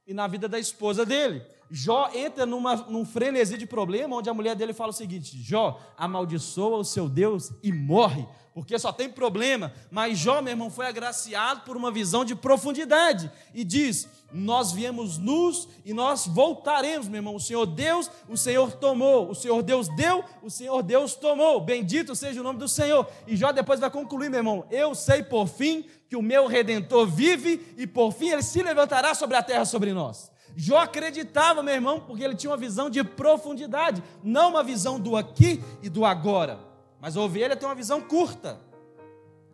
[0.06, 1.42] e na vida da esposa dele.
[1.74, 5.80] Jó entra numa, num frenesi de problema, onde a mulher dele fala o seguinte: Jó,
[5.96, 9.72] amaldiçoa o seu Deus e morre, porque só tem problema.
[9.90, 15.16] Mas Jó, meu irmão, foi agraciado por uma visão de profundidade e diz: Nós viemos
[15.16, 17.36] nus e nós voltaremos, meu irmão.
[17.36, 21.58] O Senhor Deus, o Senhor tomou, o Senhor Deus deu, o Senhor Deus tomou.
[21.58, 23.08] Bendito seja o nome do Senhor.
[23.26, 27.06] E Jó depois vai concluir, meu irmão: Eu sei por fim que o meu redentor
[27.06, 30.31] vive e por fim ele se levantará sobre a terra sobre nós.
[30.56, 35.16] Jó acreditava, meu irmão, porque ele tinha uma visão de profundidade, não uma visão do
[35.16, 36.58] aqui e do agora.
[37.00, 38.60] Mas a ovelha tem uma visão curta,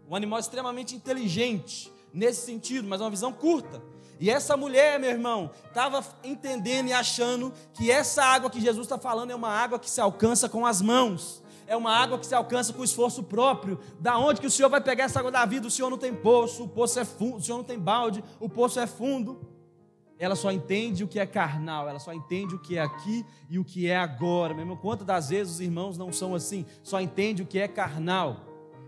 [0.09, 3.83] um animal extremamente inteligente nesse sentido, mas uma visão curta.
[4.21, 8.99] E essa mulher, meu irmão, estava entendendo e achando que essa água que Jesus está
[8.99, 12.35] falando é uma água que se alcança com as mãos é uma água que se
[12.35, 13.79] alcança com esforço próprio.
[14.01, 15.69] Da onde que o Senhor vai pegar essa água da vida?
[15.69, 18.49] O Senhor não tem poço, o poço é fundo, o Senhor não tem balde, o
[18.49, 19.39] poço é fundo.
[20.19, 23.59] Ela só entende o que é carnal, ela só entende o que é aqui e
[23.59, 24.53] o que é agora.
[24.53, 28.45] Mesmo quantas das vezes os irmãos não são assim, só entende o que é carnal.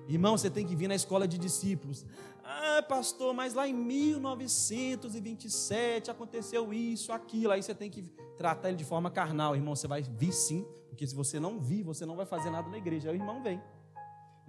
[0.09, 2.05] Irmão, você tem que vir na escola de discípulos.
[2.43, 7.53] Ah, pastor, mas lá em 1927 aconteceu isso, aquilo.
[7.53, 8.03] Aí você tem que
[8.37, 9.55] tratar ele de forma carnal.
[9.55, 12.69] Irmão, você vai vir sim, porque se você não vir, você não vai fazer nada
[12.69, 13.09] na igreja.
[13.09, 13.63] Aí o irmão vem.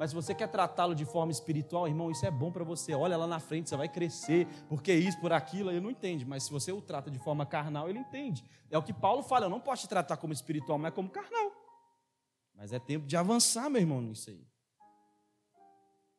[0.01, 2.91] Mas se você quer tratá-lo de forma espiritual, irmão, isso é bom para você.
[2.95, 6.25] Olha lá na frente, você vai crescer, porque isso, por aquilo, ele não entende.
[6.25, 8.43] Mas se você o trata de forma carnal, ele entende.
[8.71, 11.51] É o que Paulo fala: eu não posso te tratar como espiritual, mas como carnal.
[12.55, 14.43] Mas é tempo de avançar, meu irmão, nisso aí.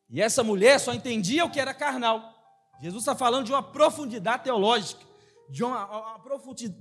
[0.09, 2.33] E essa mulher só entendia o que era carnal.
[2.79, 5.05] Jesus está falando de uma profundidade teológica,
[5.49, 6.19] de uma, uma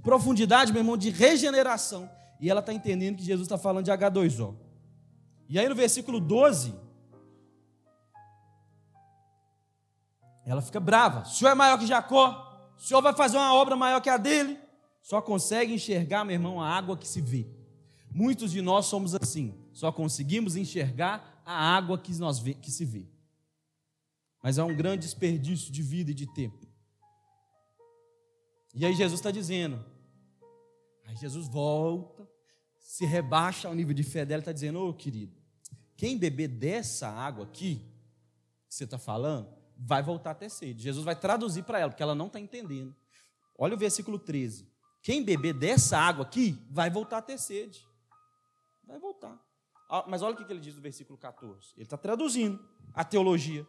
[0.05, 2.09] profundidade, meu irmão, de regeneração.
[2.41, 4.57] E ela está entendendo que Jesus está falando de H2O.
[5.49, 6.92] E aí no versículo 12,
[10.45, 11.23] ela fica brava.
[11.23, 14.17] O senhor é maior que Jacó, o senhor vai fazer uma obra maior que a
[14.17, 14.59] dele.
[15.03, 17.47] Só consegue enxergar, meu irmão, a água que se vê.
[18.11, 22.85] Muitos de nós somos assim, só conseguimos enxergar a água que, nós vê, que se
[22.85, 23.07] vê.
[24.43, 26.67] Mas é um grande desperdício de vida e de tempo.
[28.75, 29.85] E aí Jesus está dizendo,
[31.07, 32.29] aí Jesus volta,
[32.79, 35.35] se rebaixa ao nível de fé dela e está dizendo, ô oh, querido,
[35.97, 37.77] quem beber dessa água aqui,
[38.69, 39.49] que você está falando,
[39.85, 40.83] vai voltar a ter sede.
[40.83, 42.95] Jesus vai traduzir para ela, porque ela não está entendendo.
[43.59, 44.71] Olha o versículo 13.
[45.03, 47.85] Quem beber dessa água aqui, vai voltar a ter sede.
[48.85, 49.37] Vai voltar.
[49.91, 51.73] Ah, mas olha o que ele diz no versículo 14.
[51.77, 52.59] Ele está traduzindo
[52.95, 53.67] a teologia.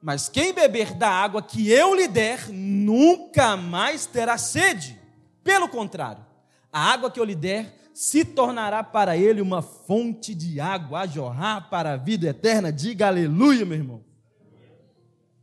[0.00, 4.98] Mas quem beber da água que eu lhe der, nunca mais terá sede.
[5.44, 6.24] Pelo contrário,
[6.72, 11.06] a água que eu lhe der se tornará para ele uma fonte de água a
[11.06, 12.72] jorrar para a vida eterna.
[12.72, 14.11] Diga aleluia, meu irmão.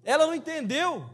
[0.04, 1.10] Ela não entendeu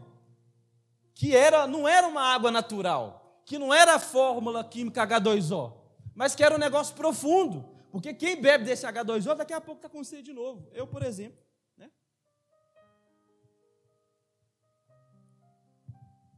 [1.14, 5.72] que era, não era uma água natural, que não era a fórmula química H2O,
[6.14, 7.68] mas quero um negócio profundo.
[7.90, 10.68] Porque quem bebe desse H2O, daqui a pouco está com sede de novo.
[10.72, 11.38] Eu, por exemplo.
[11.78, 11.90] Né?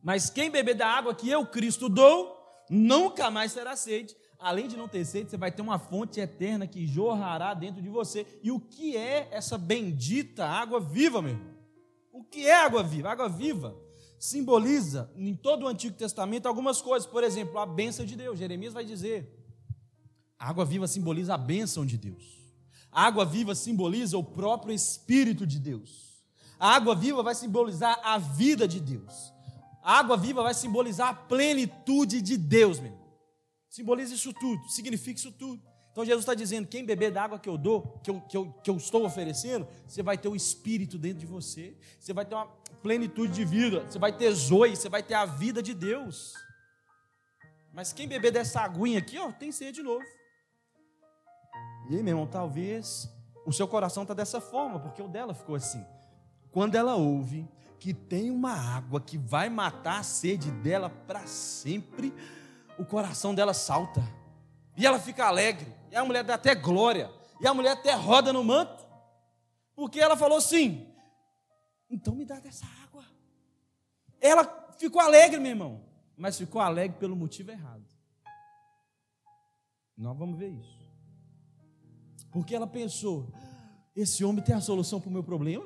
[0.01, 4.17] Mas quem beber da água que eu, Cristo, dou, nunca mais terá sede.
[4.39, 7.89] Além de não ter sede, você vai ter uma fonte eterna que jorrará dentro de
[7.89, 8.25] você.
[8.41, 11.58] E o que é essa bendita água viva, meu irmão?
[12.19, 13.11] O que é água viva?
[13.11, 13.77] Água viva
[14.19, 17.09] simboliza em todo o Antigo Testamento algumas coisas.
[17.09, 18.37] Por exemplo, a bênção de Deus.
[18.37, 19.33] Jeremias vai dizer:
[20.37, 22.25] a água viva simboliza a bênção de Deus.
[22.91, 26.25] A água viva simboliza o próprio Espírito de Deus.
[26.59, 29.33] A água viva vai simbolizar a vida de Deus.
[29.81, 33.09] A água viva vai simbolizar a plenitude de Deus, meu irmão.
[33.71, 35.63] Simboliza isso tudo, significa isso tudo.
[35.99, 38.53] Então Jesus está dizendo: quem beber da água que eu dou, que eu, que, eu,
[38.63, 42.37] que eu estou oferecendo, você vai ter o Espírito dentro de você, você vai ter
[42.37, 42.47] uma
[42.81, 46.35] plenitude de vida, você vai ter zoe, você vai ter a vida de Deus.
[47.73, 50.05] Mas quem beber dessa aguinha aqui, ó, tem sede de novo.
[51.91, 53.13] E aí, meu irmão, talvez
[53.45, 55.85] o seu coração está dessa forma, porque o dela ficou assim.
[56.53, 57.45] Quando ela ouve
[57.81, 62.15] que tem uma água que vai matar a sede dela para sempre,
[62.79, 64.01] o coração dela salta.
[64.79, 65.75] E ela fica alegre.
[65.91, 67.11] E a mulher dá até glória.
[67.41, 68.87] E a mulher até roda no manto.
[69.75, 70.89] Porque ela falou assim:
[71.91, 73.05] então me dá dessa água.
[74.21, 74.45] Ela
[74.79, 75.85] ficou alegre, meu irmão.
[76.17, 77.85] Mas ficou alegre pelo motivo errado.
[79.97, 80.79] Nós vamos ver isso.
[82.31, 83.33] Porque ela pensou:
[83.97, 85.65] esse homem tem a solução para o meu problema?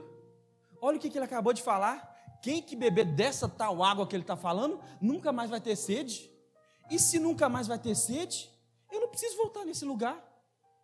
[0.80, 2.10] Olha o que, que ele acabou de falar.
[2.42, 6.30] Quem que beber dessa tal água que ele está falando, nunca mais vai ter sede.
[6.90, 8.50] E se nunca mais vai ter sede,
[9.12, 10.18] preciso voltar nesse lugar.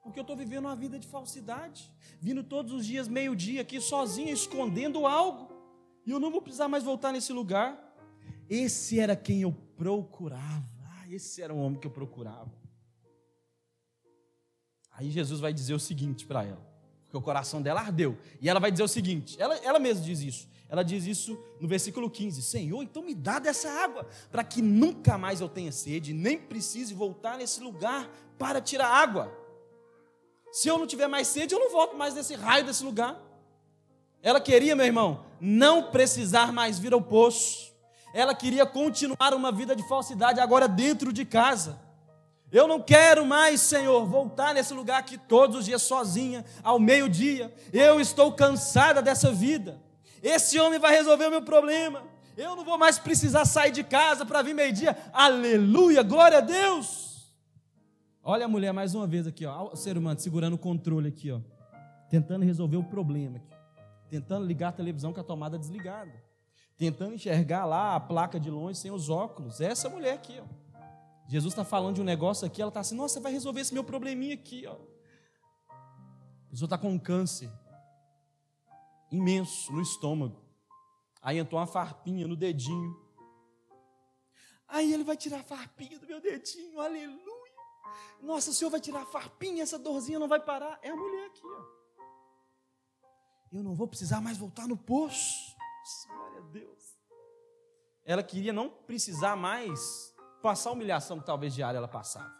[0.02, 1.90] Porque eu estou vivendo uma vida de falsidade.
[2.20, 5.52] Vindo todos os dias, meio-dia, aqui sozinho, escondendo algo.
[6.06, 7.76] E eu não vou precisar mais voltar nesse lugar.
[8.48, 10.64] Esse era quem eu procurava.
[10.86, 12.50] Ah, esse era o homem que eu procurava.
[14.92, 16.66] Aí Jesus vai dizer o seguinte para ela,
[17.04, 18.18] porque o coração dela ardeu.
[18.40, 20.48] E ela vai dizer o seguinte: ela, ela mesma diz isso.
[20.68, 25.16] Ela diz isso no versículo 15: Senhor, então me dá dessa água, para que nunca
[25.16, 29.32] mais eu tenha sede, nem precise voltar nesse lugar para tirar água.
[30.52, 33.20] Se eu não tiver mais sede, eu não volto mais nesse raio desse lugar.
[34.22, 37.72] Ela queria, meu irmão, não precisar mais vir ao poço.
[38.12, 41.78] Ela queria continuar uma vida de falsidade agora dentro de casa.
[42.50, 47.54] Eu não quero mais, Senhor, voltar nesse lugar aqui todos os dias sozinha, ao meio-dia.
[47.72, 49.80] Eu estou cansada dessa vida.
[50.22, 52.02] Esse homem vai resolver o meu problema.
[52.36, 54.96] Eu não vou mais precisar sair de casa para vir meio-dia.
[55.12, 57.08] Aleluia, glória a Deus.
[58.22, 61.32] Olha a mulher mais uma vez aqui, ó, o ser humano segurando o controle aqui,
[61.32, 61.40] ó,
[62.10, 63.56] tentando resolver o problema aqui,
[64.10, 66.12] tentando ligar a televisão com a tomada desligada,
[66.76, 69.60] tentando enxergar lá a placa de longe sem os óculos.
[69.60, 70.44] Essa mulher aqui, ó.
[71.26, 73.82] Jesus está falando de um negócio aqui, ela está assim, nossa, vai resolver esse meu
[73.82, 74.76] probleminha aqui, ó.
[75.72, 77.50] A pessoa está com um câncer
[79.10, 80.42] imenso no estômago.
[81.22, 82.96] Aí entrou uma farpinha no dedinho.
[84.66, 87.48] Aí ele vai tirar a farpinha do meu dedinho, aleluia.
[88.20, 90.78] Nossa, o Senhor vai tirar a farpinha, essa dorzinha não vai parar.
[90.82, 91.78] É a mulher aqui, ó.
[93.50, 95.56] Eu não vou precisar mais voltar no poço.
[96.06, 96.98] Glória a Deus.
[98.04, 102.36] Ela queria não precisar mais passar a humilhação que talvez diária ela passava.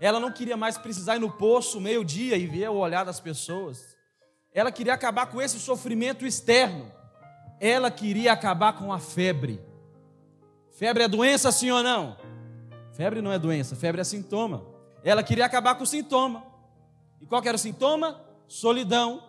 [0.00, 3.97] Ela não queria mais precisar ir no poço meio-dia e ver o olhar das pessoas.
[4.58, 6.90] Ela queria acabar com esse sofrimento externo.
[7.60, 9.60] Ela queria acabar com a febre.
[10.72, 12.16] Febre é doença, sim ou não?
[12.92, 14.66] Febre não é doença, febre é sintoma.
[15.04, 16.44] Ela queria acabar com o sintoma.
[17.20, 18.20] E qual era o sintoma?
[18.48, 19.22] Solidão,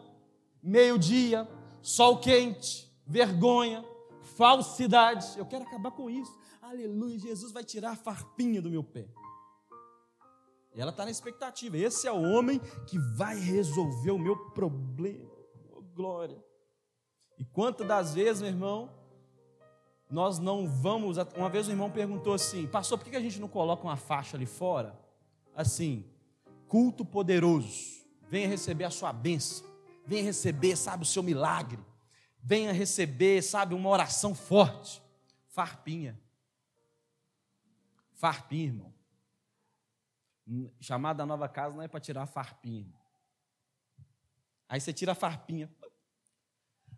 [0.64, 1.48] meio-dia,
[1.80, 3.86] sol quente, vergonha,
[4.36, 5.38] falsidade.
[5.38, 6.36] Eu quero acabar com isso.
[6.60, 9.06] Aleluia, Jesus vai tirar a farpinha do meu pé.
[10.80, 11.78] Ela está na expectativa.
[11.78, 15.30] Esse é o homem que vai resolver o meu problema.
[15.72, 16.42] Oh, glória.
[17.38, 18.90] E quantas das vezes, meu irmão,
[20.10, 21.18] nós não vamos.
[21.36, 24.38] Uma vez o irmão perguntou assim: Pastor, por que a gente não coloca uma faixa
[24.38, 24.98] ali fora?
[25.54, 26.06] Assim,
[26.68, 28.00] culto poderoso.
[28.30, 29.68] Venha receber a sua bênção.
[30.06, 31.80] Venha receber, sabe, o seu milagre.
[32.42, 35.02] Venha receber, sabe, uma oração forte.
[35.50, 36.18] Farpinha.
[38.14, 38.99] Farpinha, irmão.
[40.80, 42.94] Chamada nova casa não é para tirar a farpinha.
[44.68, 45.70] Aí você tira a farpinha.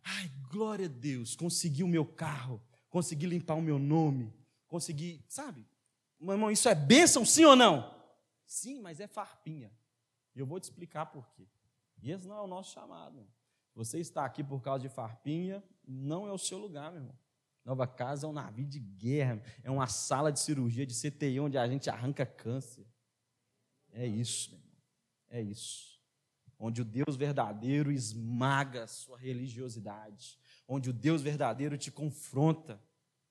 [0.04, 4.34] Ai, glória a Deus, consegui o meu carro, consegui limpar o meu nome,
[4.68, 5.66] consegui, sabe?
[6.20, 7.96] Meu irmão, isso é bênção, sim ou não?
[8.46, 9.72] Sim, mas é farpinha.
[10.36, 11.48] E eu vou te explicar por quê.
[12.02, 13.28] E esse não é o nosso chamado.
[13.76, 17.18] Você está aqui por causa de farpinha, não é o seu lugar, meu irmão.
[17.64, 21.58] Nova Casa é um navio de guerra, é uma sala de cirurgia de CTI onde
[21.58, 22.86] a gente arranca câncer.
[23.94, 24.72] É isso, meu irmão.
[25.30, 26.00] É isso.
[26.60, 30.38] Onde o Deus verdadeiro esmaga a sua religiosidade.
[30.68, 32.82] Onde o Deus verdadeiro te confronta.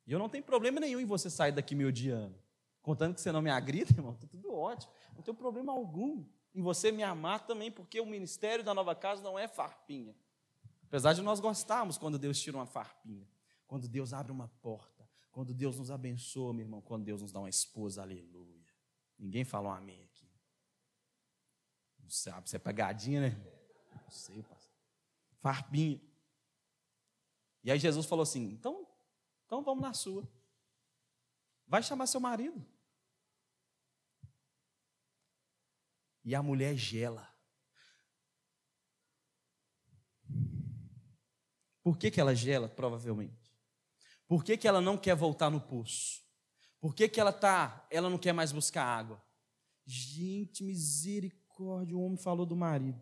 [0.07, 2.37] E eu não tenho problema nenhum em você sair daqui me odiando.
[2.83, 4.93] Contando que você não me agrida, irmão, está tudo ótimo.
[5.15, 9.23] Não tenho problema algum em você me amar também, porque o ministério da nova casa
[9.23, 10.17] não é farpinha.
[10.85, 13.29] Apesar de nós gostarmos quando Deus tira uma farpinha,
[13.67, 17.39] quando Deus abre uma porta, quando Deus nos abençoa, meu irmão, quando Deus nos dá
[17.39, 18.67] uma esposa, aleluia.
[19.17, 20.10] Ninguém falou um amém.
[22.11, 23.41] Não sabe, você é pegadinha, né?
[23.93, 24.75] Não sei, pastor.
[25.39, 26.01] Farpinha.
[27.63, 28.85] E aí Jesus falou assim: então,
[29.47, 30.29] então vamos na sua.
[31.69, 32.67] Vai chamar seu marido.
[36.25, 37.33] E a mulher gela.
[41.81, 43.55] Por que, que ela gela, provavelmente?
[44.27, 46.25] Por que, que ela não quer voltar no poço?
[46.81, 49.25] Por que, que ela tá, ela não quer mais buscar água?
[49.87, 53.01] Gente, misericórdia, o homem falou do marido.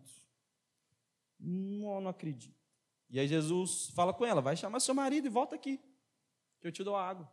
[1.39, 2.57] Não, não acredito.
[3.09, 5.79] E aí Jesus fala com ela: vai chamar seu marido e volta aqui,
[6.59, 7.31] que eu te dou água.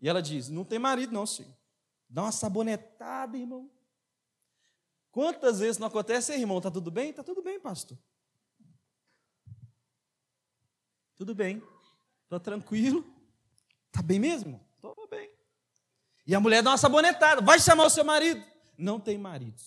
[0.00, 1.54] E ela diz: não tem marido, não, senhor.
[2.08, 3.70] Dá uma sabonetada, irmão.
[5.10, 6.60] Quantas vezes não acontece, irmão?
[6.60, 7.12] Tá tudo bem?
[7.12, 7.98] Tá tudo bem, pastor.
[11.16, 11.62] Tudo bem.
[12.24, 13.04] Estou tranquilo.
[13.90, 14.60] Tá bem mesmo?
[14.74, 15.30] Estou bem.
[16.26, 17.40] E a mulher dá uma sabonetada.
[17.40, 18.44] Vai chamar o seu marido.
[18.78, 19.60] Não tem marido.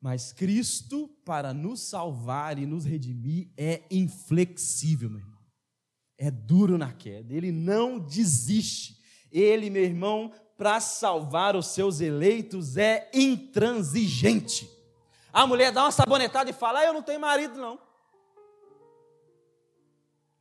[0.00, 5.40] Mas Cristo, para nos salvar e nos redimir, é inflexível, meu irmão.
[6.18, 7.32] É duro na queda.
[7.32, 8.98] Ele não desiste.
[9.32, 14.70] Ele, meu irmão, para salvar os seus eleitos, é intransigente.
[15.32, 17.78] A mulher dá uma sabonetada e fala: ah, Eu não tenho marido, não.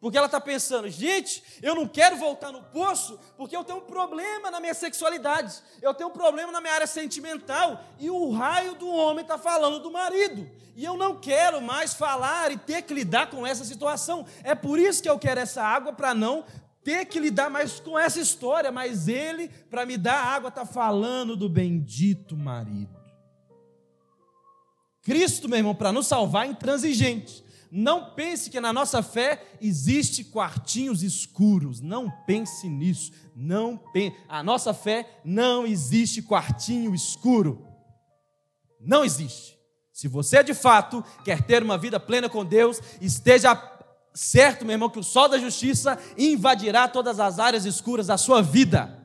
[0.03, 3.83] Porque ela está pensando, gente, eu não quero voltar no poço porque eu tenho um
[3.83, 8.75] problema na minha sexualidade, eu tenho um problema na minha área sentimental, e o raio
[8.75, 10.45] do homem está falando do marido,
[10.75, 14.25] e eu não quero mais falar e ter que lidar com essa situação.
[14.43, 16.43] É por isso que eu quero essa água para não
[16.83, 21.33] ter que lidar mais com essa história, mas ele, para me dar água, está falando
[21.33, 22.99] do bendito marido.
[25.01, 27.42] Cristo, meu irmão, para nos salvar, é intransigente.
[27.75, 31.81] Não pense que na nossa fé existe quartinhos escuros.
[31.81, 33.11] Não pense nisso.
[33.35, 34.15] Não pense.
[34.29, 37.65] A nossa fé não existe quartinho escuro.
[38.79, 39.57] Não existe.
[39.91, 43.59] Se você de fato quer ter uma vida plena com Deus, esteja
[44.13, 48.39] certo, meu irmão, que o sol da justiça invadirá todas as áreas escuras da sua
[48.39, 49.03] vida.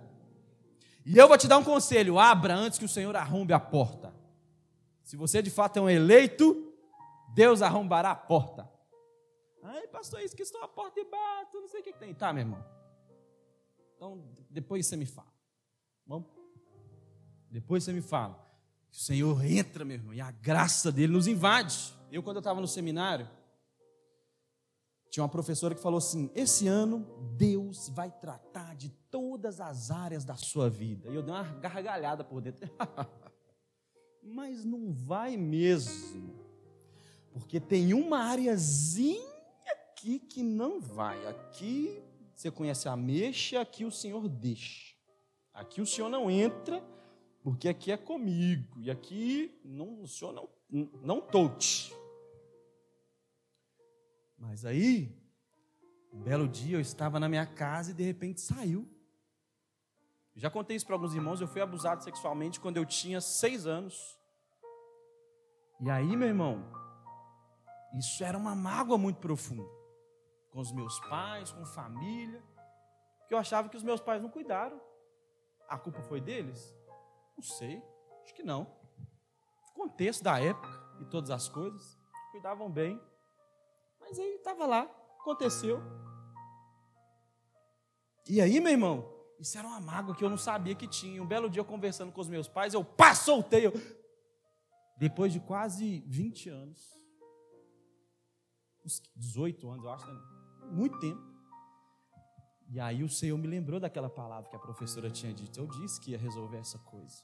[1.07, 4.13] E eu vou te dar um conselho: abra antes que o Senhor arrombe a porta.
[5.03, 6.68] Se você de fato é um eleito,
[7.35, 8.71] Deus arrombará a porta.
[9.63, 12.15] Ai, pastor, isso que estou a porta e bato, não sei o que, tem.
[12.15, 12.65] Tá, meu irmão.
[13.97, 15.33] Então, depois você me fala.
[16.07, 16.29] Vamos?
[17.51, 18.47] Depois você me fala.
[18.91, 21.95] O Senhor entra, meu irmão, e a graça dele nos invade.
[22.11, 23.29] Eu, quando eu estava no seminário,
[25.11, 27.05] tinha uma professora que falou assim: esse ano
[27.37, 31.11] Deus vai tratar de todas as áreas da sua vida.
[31.11, 32.71] E eu dei uma gargalhada por dentro.
[34.23, 36.48] Mas não vai mesmo.
[37.39, 39.23] Porque tem uma areazinha
[39.71, 41.25] aqui que não vai.
[41.27, 42.03] Aqui
[42.35, 44.95] você conhece a mexa, aqui o Senhor deixa.
[45.55, 46.83] Aqui o Senhor não entra,
[47.43, 48.81] porque aqui é comigo.
[48.81, 50.49] E aqui não, o Senhor não,
[51.03, 51.93] não toute.
[54.37, 55.17] Mas aí,
[56.13, 58.89] um belo dia eu estava na minha casa e de repente saiu.
[60.35, 61.41] já contei isso para alguns irmãos.
[61.41, 64.17] Eu fui abusado sexualmente quando eu tinha seis anos.
[65.81, 66.78] E aí, meu irmão,
[67.95, 69.69] isso era uma mágoa muito profunda.
[70.51, 72.43] Com os meus pais, com família.
[73.21, 74.81] Porque eu achava que os meus pais não cuidaram.
[75.69, 76.75] A culpa foi deles?
[77.37, 77.83] Não sei.
[78.25, 78.63] Acho que não.
[79.71, 80.69] O contexto da época
[81.01, 81.99] e todas as coisas.
[82.33, 83.01] Cuidavam bem.
[84.01, 84.83] Mas aí estava lá.
[85.21, 85.81] Aconteceu.
[88.27, 91.23] E aí, meu irmão, isso era uma mágoa que eu não sabia que tinha.
[91.23, 93.67] Um belo dia, conversando com os meus pais, eu pá, soltei.
[93.67, 93.73] Eu...
[94.97, 96.98] Depois de quase 20 anos,
[98.89, 100.21] uns 18 anos, eu acho, né?
[100.71, 101.21] muito tempo.
[102.71, 105.59] E aí o Senhor me lembrou daquela palavra que a professora tinha dito.
[105.59, 107.23] Eu disse que ia resolver essa coisa.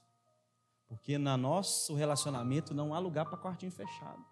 [0.87, 4.23] Porque no nosso relacionamento não há lugar para quartinho fechado.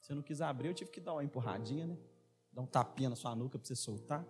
[0.00, 1.98] Você não quis abrir, eu tive que dar uma empurradinha, né?
[2.52, 4.26] Dar um tapinha na sua nuca para você soltar.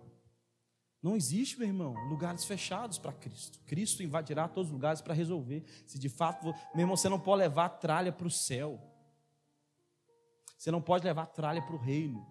[1.01, 3.59] Não existe, meu irmão, lugares fechados para Cristo.
[3.65, 5.65] Cristo invadirá todos os lugares para resolver.
[5.87, 8.79] Se de fato, meu irmão, você não pode levar a tralha para o céu.
[10.61, 12.23] Você não pode levar tralha para o reino.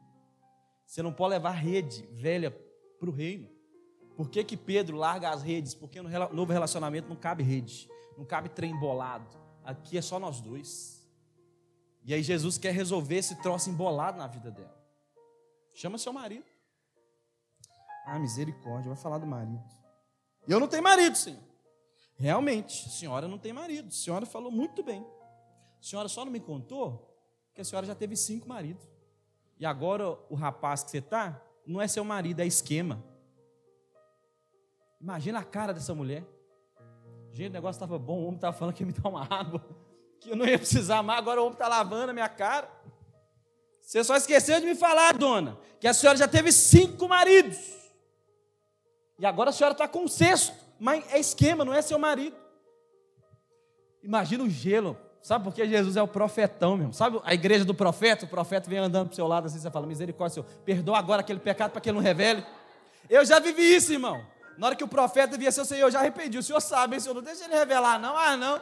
[0.87, 2.53] Você não pode levar rede velha
[3.01, 3.51] para o reino.
[4.16, 5.74] Por que, que Pedro larga as redes?
[5.74, 9.37] Porque no novo relacionamento não cabe rede, não cabe trem embolado.
[9.64, 11.05] Aqui é só nós dois.
[12.05, 14.81] E aí Jesus quer resolver esse troço embolado na vida dela.
[15.74, 16.47] Chama seu marido.
[18.07, 19.61] Ah, misericórdia, vai falar do marido.
[20.47, 21.43] Eu não tenho marido, senhor.
[22.14, 23.89] Realmente, a senhora não tem marido.
[23.89, 25.05] A senhora falou muito bem.
[25.81, 27.09] A senhora só não me contou
[27.55, 28.82] que a senhora já teve cinco maridos.
[29.59, 33.03] E agora o rapaz que você está não é seu marido, é esquema.
[35.01, 36.24] Imagina a cara dessa mulher.
[37.32, 39.64] Gente, o negócio estava bom, o homem estava falando que ia me dar uma água,
[40.20, 42.68] que eu não ia precisar mais, agora o homem está lavando a minha cara.
[43.80, 47.59] Você só esqueceu de me falar, dona, que a senhora já teve cinco maridos.
[49.18, 52.34] E agora a senhora está com o sexto mas é esquema, não é seu marido.
[54.03, 54.96] Imagina o gelo.
[55.22, 56.94] Sabe por que Jesus é o profetão mesmo?
[56.94, 58.24] Sabe a igreja do profeta?
[58.24, 61.20] O profeta vem andando para o seu lado assim, você fala, misericórdia, Senhor, perdoa agora
[61.20, 62.44] aquele pecado para que ele não revele.
[63.08, 64.24] Eu já vivi isso, irmão.
[64.56, 66.38] Na hora que o profeta via seu Senhor, eu já arrependi.
[66.38, 68.16] O Senhor sabe, hein, Senhor, não deixa ele revelar, não.
[68.16, 68.60] Ah, não.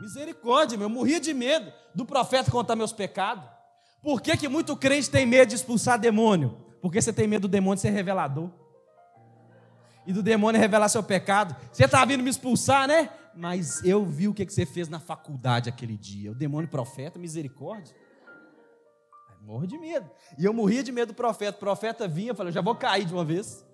[0.00, 0.86] Misericórdia, meu.
[0.86, 3.44] Eu morria de medo do profeta contar meus pecados.
[4.02, 6.56] Por que, que muito crente tem medo de expulsar demônio?
[6.80, 8.50] Porque você tem medo do demônio ser revelador
[10.06, 11.54] e do demônio revelar seu pecado.
[11.70, 13.10] Você está vindo me expulsar, né?
[13.34, 16.32] Mas eu vi o que você fez na faculdade aquele dia.
[16.32, 17.94] O demônio profeta, misericórdia.
[19.40, 20.10] Morro de medo.
[20.38, 21.56] E eu morria de medo do profeta.
[21.56, 23.64] O profeta vinha, eu falei, eu já vou cair de uma vez.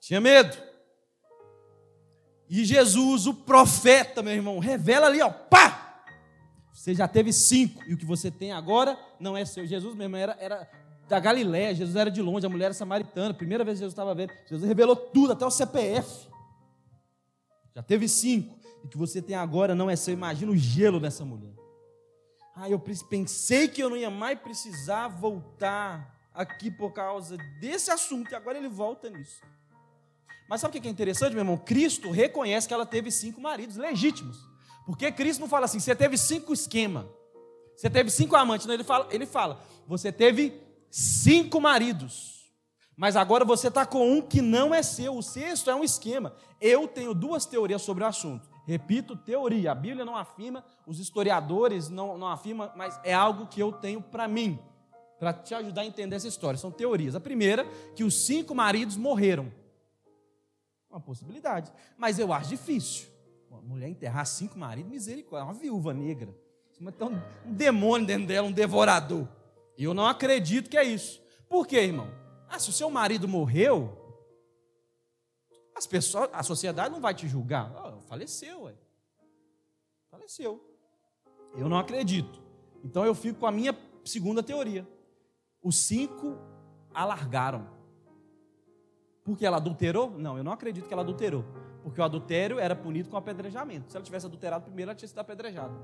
[0.00, 0.56] Tinha medo.
[2.48, 6.02] E Jesus, o profeta, meu irmão, revela ali, ó, pá!
[6.72, 9.66] Você já teve cinco, e o que você tem agora não é seu.
[9.66, 10.68] Jesus mesmo era, era
[11.06, 14.14] da Galiléia, Jesus era de longe, a mulher era samaritana, primeira vez que Jesus estava
[14.14, 16.28] vendo, Jesus revelou tudo, até o CPF.
[17.80, 21.24] Já teve cinco, e que você tem agora não é seu, imagina o gelo dessa
[21.24, 21.54] mulher.
[22.54, 28.30] Ah, eu pensei que eu não ia mais precisar voltar aqui por causa desse assunto,
[28.30, 29.40] e agora ele volta nisso.
[30.46, 31.56] Mas sabe o que é interessante, meu irmão?
[31.56, 34.46] Cristo reconhece que ela teve cinco maridos legítimos.
[34.84, 37.08] Porque Cristo não fala assim, você teve cinco esquema,
[37.74, 38.66] você teve cinco amantes.
[38.66, 40.60] Não, ele fala, ele fala, você teve
[40.90, 42.39] cinco maridos,
[43.00, 45.16] mas agora você está com um que não é seu.
[45.16, 46.34] O sexto é um esquema.
[46.60, 48.46] Eu tenho duas teorias sobre o assunto.
[48.66, 49.72] Repito, teoria.
[49.72, 54.02] A Bíblia não afirma, os historiadores não, não afirmam, mas é algo que eu tenho
[54.02, 54.58] para mim,
[55.18, 56.58] para te ajudar a entender essa história.
[56.58, 57.14] São teorias.
[57.14, 57.64] A primeira,
[57.96, 59.50] que os cinco maridos morreram.
[60.90, 61.72] Uma possibilidade.
[61.96, 63.08] Mas eu acho difícil.
[63.50, 66.36] Uma mulher enterrar cinco maridos, misericórdia, uma viúva negra.
[66.78, 67.08] Tem
[67.46, 69.26] um demônio dentro dela, um devorador.
[69.78, 71.18] Eu não acredito que é isso.
[71.48, 72.19] Por quê, irmão?
[72.50, 73.96] Ah, se o seu marido morreu,
[75.74, 77.72] as pessoas, a sociedade não vai te julgar.
[77.74, 78.74] Oh, faleceu, ué.
[80.10, 80.60] Faleceu.
[81.56, 82.42] Eu não acredito.
[82.84, 84.86] Então eu fico com a minha segunda teoria.
[85.62, 86.36] Os cinco
[86.92, 87.68] alargaram.
[89.22, 90.10] Porque ela adulterou?
[90.10, 91.44] Não, eu não acredito que ela adulterou.
[91.84, 93.90] Porque o adultério era punido com apedrejamento.
[93.90, 95.74] Se ela tivesse adulterado primeiro, ela tinha sido apedrejada.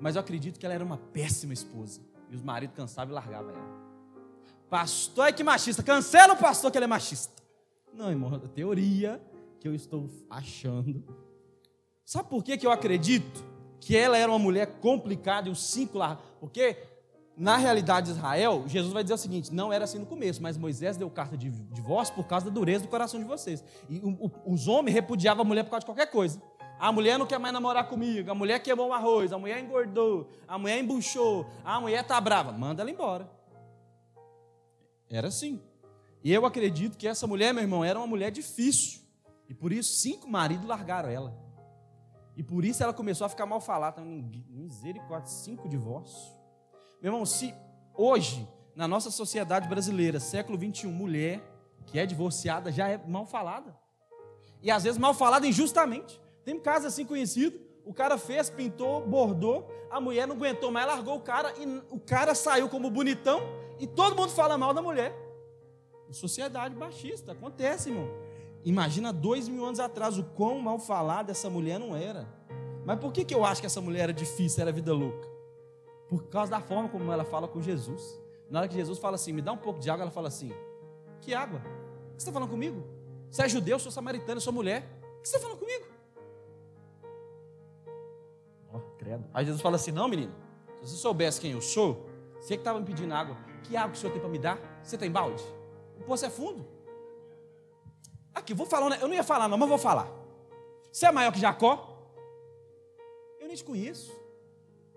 [0.00, 2.00] Mas eu acredito que ela era uma péssima esposa.
[2.28, 3.83] E os maridos cansavam e largavam ela.
[4.68, 5.82] Pastor é que machista.
[5.82, 7.42] Cancela o pastor que ele é machista.
[7.92, 9.20] Não, irmão, é teoria
[9.60, 11.04] que eu estou achando.
[12.04, 13.44] Sabe por que, que eu acredito
[13.80, 16.18] que ela era uma mulher complicada e os cinco lá?
[16.40, 16.76] Porque
[17.36, 20.56] na realidade de Israel, Jesus vai dizer o seguinte: não era assim no começo, mas
[20.56, 23.64] Moisés deu carta de divórcio por causa da dureza do coração de vocês.
[23.88, 24.00] E
[24.44, 26.40] os homens repudiavam a mulher por causa de qualquer coisa.
[26.78, 30.28] A mulher não quer mais namorar comigo, a mulher queimou o arroz, a mulher engordou,
[30.46, 33.30] a mulher embuchou, a mulher está brava, manda ela embora.
[35.10, 35.60] Era assim.
[36.22, 39.02] E eu acredito que essa mulher, meu irmão, era uma mulher difícil.
[39.48, 41.36] E por isso cinco maridos largaram ela.
[42.36, 44.02] E por isso ela começou a ficar mal falada.
[44.02, 46.32] Misericórdia, cinco divórcios.
[47.00, 47.54] Meu irmão, se
[47.94, 51.42] hoje, na nossa sociedade brasileira, século 21, mulher
[51.86, 53.76] que é divorciada já é mal falada.
[54.62, 56.20] E às vezes mal falada injustamente.
[56.44, 57.60] Tem casos assim conhecido.
[57.84, 62.00] O cara fez, pintou, bordou, a mulher não aguentou mais, largou o cara e o
[62.00, 63.40] cara saiu como bonitão
[63.78, 65.14] e todo mundo fala mal da mulher.
[66.10, 68.08] Sociedade baixista, acontece, irmão.
[68.64, 72.26] Imagina dois mil anos atrás o quão mal falada essa mulher não era.
[72.84, 75.28] Mas por que, que eu acho que essa mulher era difícil, era vida louca?
[76.08, 78.20] Por causa da forma como ela fala com Jesus.
[78.48, 80.52] Na hora que Jesus fala assim, me dá um pouco de água, ela fala assim:
[81.20, 81.58] Que água?
[81.58, 82.84] O que você está falando comigo?
[83.30, 84.88] Você é judeu, eu sou samaritano, eu sou mulher.
[85.18, 85.84] O que você está falando comigo?
[88.72, 89.24] Oh, credo.
[89.34, 90.32] Aí Jesus fala assim: Não, menino,
[90.82, 92.06] se você soubesse quem eu sou,
[92.40, 94.58] você que estava me pedindo água, que água que o senhor tem para me dar?
[94.82, 95.42] Você tem balde?
[95.98, 96.66] O poço é fundo.
[98.34, 100.08] Aqui, vou falar, eu não ia falar, não, mas vou falar.
[100.92, 101.90] Você é maior que Jacó?
[103.40, 104.12] Eu nem te conheço.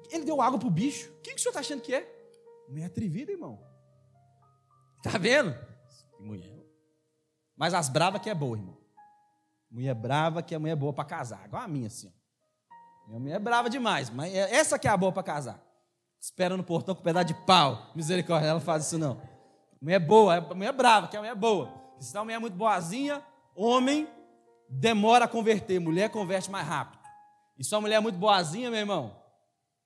[0.10, 1.12] Ele deu água para o bicho.
[1.22, 2.08] Quem que o senhor está achando que é?
[2.68, 3.60] Mulher atrevida, irmão.
[4.98, 5.56] Está vendo?
[6.20, 6.66] Mulher.
[7.56, 8.78] Mas as bravas que é boa, irmão.
[9.70, 11.46] Mulher brava que é mulher boa para casar.
[11.46, 12.14] Igual a minha, assim.
[13.08, 15.67] Minha mulher é brava demais, mas é essa que é a boa para casar.
[16.28, 17.90] Espera no portão com um pedaço de pau.
[17.96, 19.18] Misericórdia, ela faz isso não.
[19.82, 21.74] Mulher boa, é mulher brava, que é mulher boa.
[22.00, 23.24] Se não, mulher muito boazinha,
[23.56, 24.06] homem
[24.68, 27.00] demora a converter, mulher converte mais rápido.
[27.58, 29.16] E sua mulher é muito boazinha, meu irmão,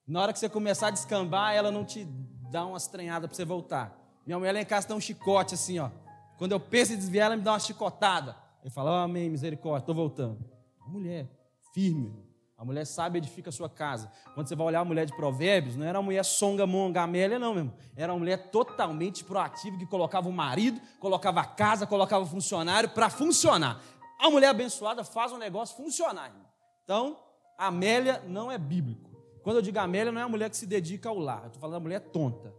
[0.04, 2.04] na hora que você começar a descambar, ela não te
[2.50, 3.96] dá uma estranhada para você voltar.
[4.26, 5.90] Minha mulher lá em casa tem um chicote assim, ó.
[6.38, 8.36] Quando eu penso em desviar, ela me dá uma chicotada.
[8.62, 10.44] Ele fala, oh, amém, misericórdia, estou voltando.
[10.88, 11.30] Mulher,
[11.72, 12.31] firme.
[12.62, 14.08] A mulher sabe edifica a sua casa.
[14.36, 17.36] Quando você vai olhar a mulher de provérbios, não era uma mulher songa, monga, amélia,
[17.36, 17.74] não, mesmo.
[17.96, 22.88] Era uma mulher totalmente proativa, que colocava o marido, colocava a casa, colocava o funcionário
[22.90, 23.82] para funcionar.
[24.16, 26.28] A mulher abençoada faz um negócio funcionar.
[26.28, 26.46] Irmão.
[26.84, 27.18] Então,
[27.58, 29.10] Amélia não é bíblico.
[29.42, 31.40] Quando eu digo Amélia, não é a mulher que se dedica ao lar.
[31.40, 32.54] Eu estou falando da mulher tonta.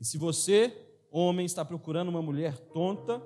[0.00, 0.76] E se você,
[1.12, 3.22] homem, está procurando uma mulher tonta,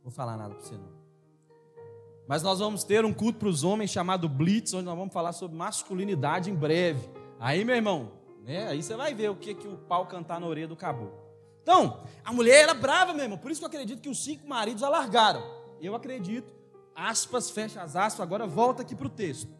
[0.00, 1.03] vou falar nada para você não.
[2.26, 5.32] Mas nós vamos ter um culto para os homens chamado Blitz, onde nós vamos falar
[5.32, 7.08] sobre masculinidade em breve.
[7.38, 8.12] Aí, meu irmão,
[8.42, 11.22] né, aí você vai ver o que, que o pau cantar na orelha do caboclo.
[11.62, 13.38] Então, a mulher era brava, meu irmão.
[13.38, 15.42] Por isso que eu acredito que os cinco maridos a largaram.
[15.80, 16.52] Eu acredito.
[16.94, 18.20] Aspas, fecha as aspas.
[18.20, 19.50] Agora volta aqui para o texto.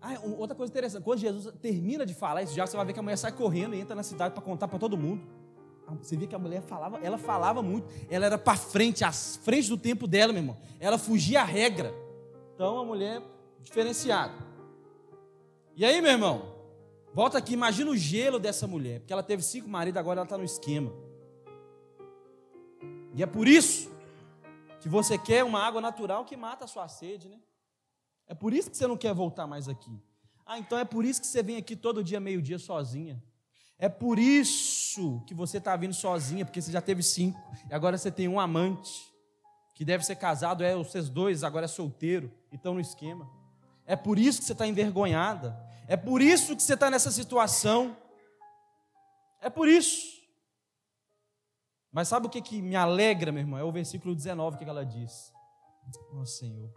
[0.00, 3.00] Ah, outra coisa interessante, quando Jesus termina de falar isso, já você vai ver que
[3.00, 5.26] a mulher sai correndo e entra na cidade para contar para todo mundo.
[6.02, 9.68] Você vê que a mulher falava, ela falava muito, ela era para frente, à frente
[9.68, 10.56] do tempo dela, meu irmão.
[10.80, 11.94] Ela fugia a regra.
[12.54, 13.22] Então, a mulher
[13.62, 14.34] diferenciada.
[15.76, 16.54] E aí, meu irmão,
[17.12, 20.38] volta aqui, imagina o gelo dessa mulher, porque ela teve cinco maridos, agora ela está
[20.38, 20.92] no esquema.
[23.14, 23.90] E é por isso
[24.80, 27.38] que você quer uma água natural que mata a sua sede, né?
[28.26, 30.00] É por isso que você não quer voltar mais aqui.
[30.44, 33.22] Ah, então é por isso que você vem aqui todo dia, meio-dia, sozinha.
[33.78, 37.98] É por isso que você está vindo sozinha, porque você já teve cinco, e agora
[37.98, 38.90] você tem um amante,
[39.74, 43.30] que deve ser casado, é vocês dois, agora é solteiro, e estão no esquema.
[43.84, 45.54] É por isso que você está envergonhada.
[45.86, 47.96] É por isso que você está nessa situação.
[49.40, 50.16] É por isso.
[51.92, 53.58] Mas sabe o que, que me alegra, meu irmão?
[53.58, 55.32] É o versículo 19 que ela diz.
[56.12, 56.72] Ó oh, Senhor,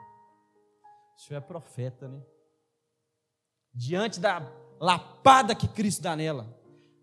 [1.18, 2.22] o Senhor é profeta, né?
[3.74, 4.39] Diante da
[4.80, 6.59] lapada que Cristo dá nela,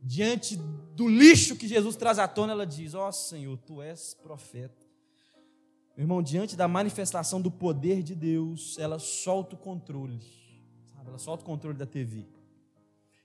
[0.06, 0.56] diante
[0.94, 4.86] do lixo que Jesus traz à tona, ela diz: Ó oh, Senhor, tu és profeta.
[5.96, 10.20] Meu irmão, diante da manifestação do poder de Deus, ela solta o controle,
[10.94, 11.08] sabe?
[11.08, 12.24] Ela solta o controle da TV.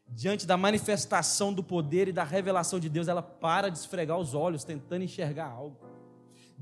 [0.07, 4.34] Diante da manifestação do poder e da revelação de Deus, ela para de esfregar os
[4.34, 5.77] olhos, tentando enxergar algo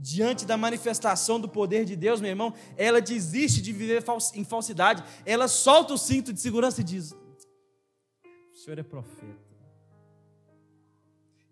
[0.02, 4.02] diante da manifestação do poder de Deus, meu irmão, ela desiste de viver
[4.34, 9.49] em falsidade, ela solta o cinto de segurança e diz: O Senhor é profeta.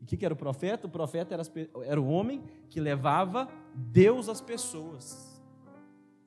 [0.08, 0.88] O que, era o profeta?
[0.88, 1.44] O profeta era,
[1.84, 5.38] era o homem que levava Deus às pessoas.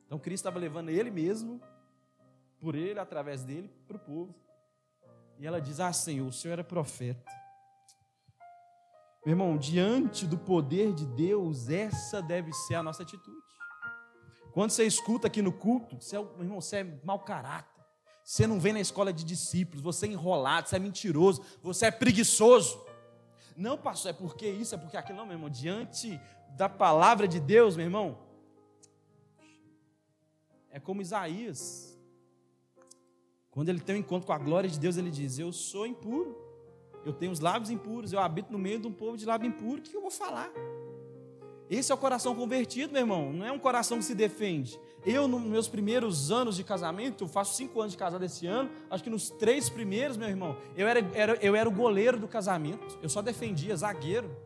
[0.05, 1.59] Então Cristo estava levando ele mesmo,
[2.61, 4.35] por ele, através dele, para o povo.
[5.39, 7.25] E ela diz: Ah, Senhor, o Senhor é profeta.
[9.25, 13.41] Meu irmão, diante do poder de Deus, essa deve ser a nossa atitude.
[14.53, 17.83] Quando você escuta aqui no culto, você é, meu irmão, você é mau caráter.
[18.23, 21.91] Você não vem na escola de discípulos, você é enrolado, você é mentiroso, você é
[21.91, 22.90] preguiçoso.
[23.61, 25.19] Não, pastor, é porque isso, é porque aquilo.
[25.19, 26.19] Não, meu irmão, diante
[26.57, 28.19] da palavra de Deus, meu irmão,
[30.71, 31.95] é como Isaías.
[33.51, 36.35] Quando ele tem um encontro com a glória de Deus, ele diz: Eu sou impuro.
[37.05, 39.81] Eu tenho os lábios impuros, eu habito no meio de um povo de lábio impuro,
[39.81, 40.51] o que eu vou falar?
[41.71, 44.77] Esse é o coração convertido, meu irmão, não é um coração que se defende.
[45.07, 48.69] Eu, nos meus primeiros anos de casamento, eu faço cinco anos de casado esse ano,
[48.91, 52.27] acho que nos três primeiros, meu irmão, eu era, era, eu era o goleiro do
[52.27, 54.37] casamento, eu só defendia, zagueiro,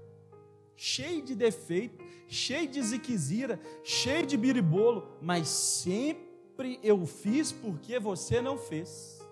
[0.77, 8.43] cheio de defeito, cheio de ziquezira, cheio de biribolo, mas sempre eu fiz porque você
[8.43, 9.24] não fez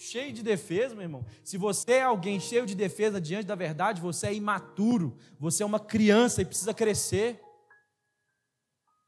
[0.00, 1.26] cheio de defesa, meu irmão.
[1.44, 5.66] Se você é alguém cheio de defesa diante da verdade, você é imaturo, você é
[5.66, 7.38] uma criança e precisa crescer.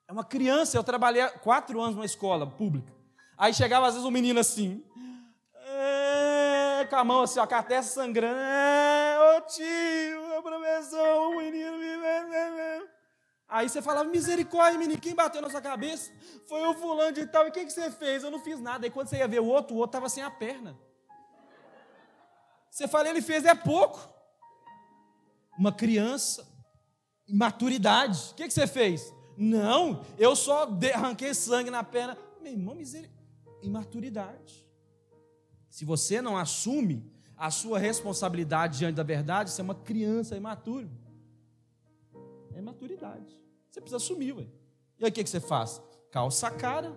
[0.07, 0.76] É uma criança.
[0.76, 2.93] Eu trabalhei quatro anos numa escola pública.
[3.38, 4.84] Aí chegava às vezes um menino assim,
[5.55, 8.38] é, com a mão assim, ó, com a testa sangrando.
[8.38, 11.93] É, ô tio, a professor, o menino me.
[13.53, 16.11] Aí você falava, misericórdia, menino, quem bateu na sua cabeça?
[16.48, 17.44] Foi o fulano de tal.
[17.44, 18.24] E o que, que você fez?
[18.24, 18.86] Eu não fiz nada.
[18.86, 20.74] Aí quando você ia ver o outro, o outro estava sem a perna.
[22.70, 24.00] Você fala, ele fez é pouco.
[25.59, 26.48] Uma criança,
[27.28, 28.30] maturidade.
[28.30, 29.12] O que, que você fez?
[29.36, 32.16] Não, eu só arranquei sangue na perna.
[32.40, 33.22] Meu irmão, misericórdia.
[33.61, 34.66] Imaturidade.
[35.68, 37.05] Se você não assume
[37.36, 40.88] a sua responsabilidade diante da verdade, você é uma criança imatura.
[42.55, 43.41] É maturidade.
[43.73, 44.47] Você precisa assumir, ué.
[44.99, 45.81] E aí o que, que você faz?
[46.11, 46.95] Calça a cara,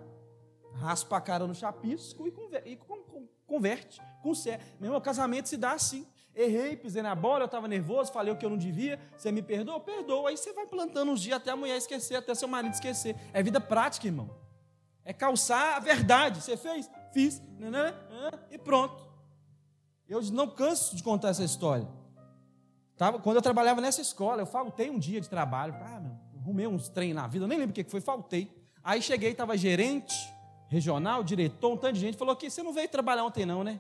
[0.74, 2.78] raspa a cara no chapisco e
[3.48, 4.66] converte, conserta.
[4.78, 6.06] Meu irmão, casamento se dá assim.
[6.36, 9.00] Errei, pisei na bola, eu estava nervoso, falei o que eu não devia.
[9.16, 9.80] Você me perdoa?
[9.80, 10.30] Perdoa.
[10.30, 13.16] Aí você vai plantando uns dias até a mulher esquecer, até seu marido esquecer.
[13.32, 14.30] É vida prática, irmão.
[15.06, 16.42] É calçar a verdade.
[16.42, 16.92] Você fez?
[17.14, 17.42] Fiz.
[18.52, 19.02] E pronto.
[20.10, 21.88] Eu não canso de contar essa história.
[22.98, 25.74] Tava, quando eu trabalhava nessa escola, eu faltei um dia de trabalho.
[25.82, 28.52] Ah, meu, arrumei uns trem na vida, eu nem lembro o que foi, faltei.
[28.84, 30.16] Aí cheguei, estava gerente,
[30.70, 33.80] regional, diretor, um tanto de gente, falou que você não veio trabalhar ontem não, né?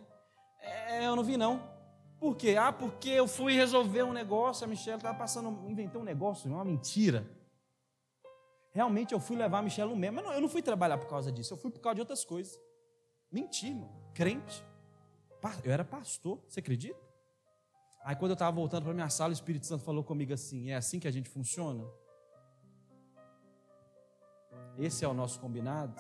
[0.60, 1.62] É, eu não vi não.
[2.20, 2.56] Por quê?
[2.60, 6.66] Ah, porque eu fui resolver um negócio, a Michelle estava passando, inventou um negócio, uma
[6.66, 7.30] mentira.
[8.74, 11.08] Realmente eu fui levar a Michelle no mesmo, mas não, eu não fui trabalhar por
[11.08, 12.60] causa disso, eu fui por causa de outras coisas.
[13.32, 13.92] Mentir, irmão.
[14.14, 14.66] Crente.
[15.64, 17.00] Eu era pastor, você acredita?
[18.04, 20.76] Aí quando eu estava voltando para minha sala, o Espírito Santo falou comigo assim: é
[20.76, 21.86] assim que a gente funciona?
[24.78, 25.96] Esse é o nosso combinado?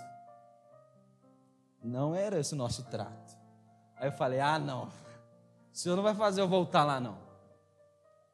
[1.84, 3.38] Não era esse o nosso trato.
[3.95, 4.86] Aí eu falei: ah, não.
[4.88, 4.91] O
[5.78, 7.17] senhor não vai fazer eu voltar lá, não.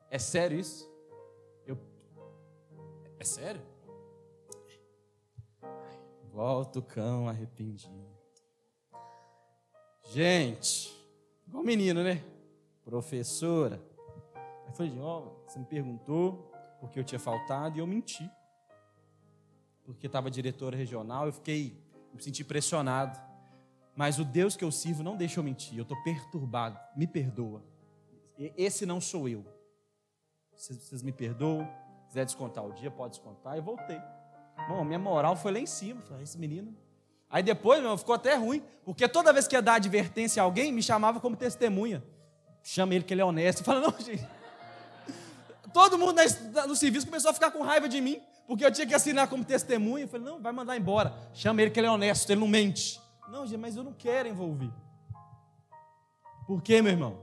[0.10, 0.90] É sério isso?
[1.66, 1.78] Eu...
[3.20, 3.62] É sério?
[6.32, 8.12] Volta o cão arrependido.
[10.06, 10.94] Gente,
[11.48, 12.24] igual menino, né?
[12.84, 13.82] Professora.
[14.66, 18.30] Aí falei, ó, oh, você me perguntou porque eu tinha faltado e eu menti.
[19.94, 21.78] Porque estava diretora regional, eu fiquei,
[22.14, 23.20] me senti pressionado.
[23.96, 27.64] Mas o Deus que eu sirvo não deixa eu mentir, eu estou perturbado, me perdoa.
[28.38, 29.46] Esse não sou eu.
[30.56, 31.68] Vocês me perdoam,
[32.08, 33.58] quiser descontar o dia, pode descontar.
[33.58, 34.00] E voltei.
[34.68, 36.02] Bom, minha moral foi lá em cima.
[36.02, 36.76] Falei, esse menino
[37.32, 40.72] Aí depois, meu, ficou até ruim, porque toda vez que ia dar advertência a alguém,
[40.74, 42.04] me chamava como testemunha.
[42.62, 43.64] Chama ele que ele é honesto.
[43.64, 44.28] Fala, não, gente.
[45.74, 46.14] Todo mundo
[46.68, 49.46] no serviço começou a ficar com raiva de mim, porque eu tinha que assinar como
[49.46, 50.06] testemunha.
[50.06, 51.14] Eu falei, não, vai mandar embora.
[51.34, 53.00] Chama ele que ele é honesto, ele não mente.
[53.30, 54.72] Não, mas eu não quero envolver.
[56.46, 57.18] Por quê, meu irmão?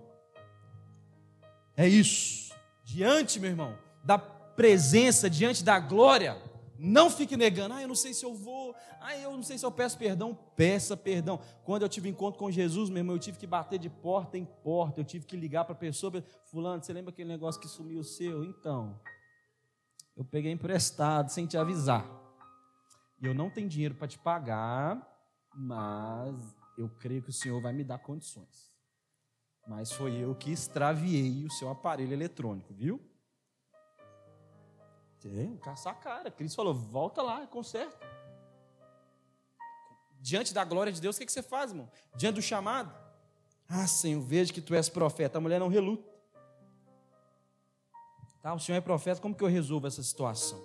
[1.77, 2.55] É isso.
[2.83, 6.37] Diante, meu irmão, da presença, diante da glória,
[6.79, 9.67] não fique negando, ah, eu não sei se eu vou, ah, eu não sei se
[9.67, 10.39] eu peço perdão.
[10.57, 11.41] Peça perdão.
[11.65, 14.45] Quando eu tive encontro com Jesus, meu irmão, eu tive que bater de porta em
[14.45, 18.01] porta, eu tive que ligar para a pessoa, fulano, você lembra aquele negócio que sumiu
[18.01, 18.45] o seu?
[18.45, 18.99] Então,
[20.19, 22.05] eu peguei emprestado sem te avisar.
[23.23, 25.01] E eu não tenho dinheiro para te pagar,
[25.55, 26.35] mas
[26.77, 28.69] eu creio que o Senhor vai me dar condições.
[29.65, 33.01] Mas foi eu que extraviei o seu aparelho eletrônico, viu?
[35.21, 36.31] Tem, caçar a cara.
[36.33, 38.05] Cristo falou: volta lá, conserta.
[40.21, 41.89] Diante da glória de Deus, o que você faz, irmão?
[42.17, 42.93] Diante do chamado?
[43.69, 45.39] Ah, Senhor, vejo que tu és profeta.
[45.39, 46.18] A mulher não reluta.
[48.49, 50.59] Tá, o Senhor é profeta, como que eu resolvo essa situação?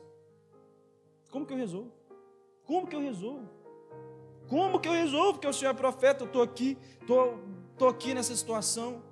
[1.30, 1.92] Como que eu resolvo?
[2.66, 3.50] Como que eu resolvo?
[4.48, 5.34] Como que eu resolvo?
[5.34, 7.40] Porque o Senhor é profeta, eu estou aqui, estou tô,
[7.80, 9.04] tô aqui nessa situação.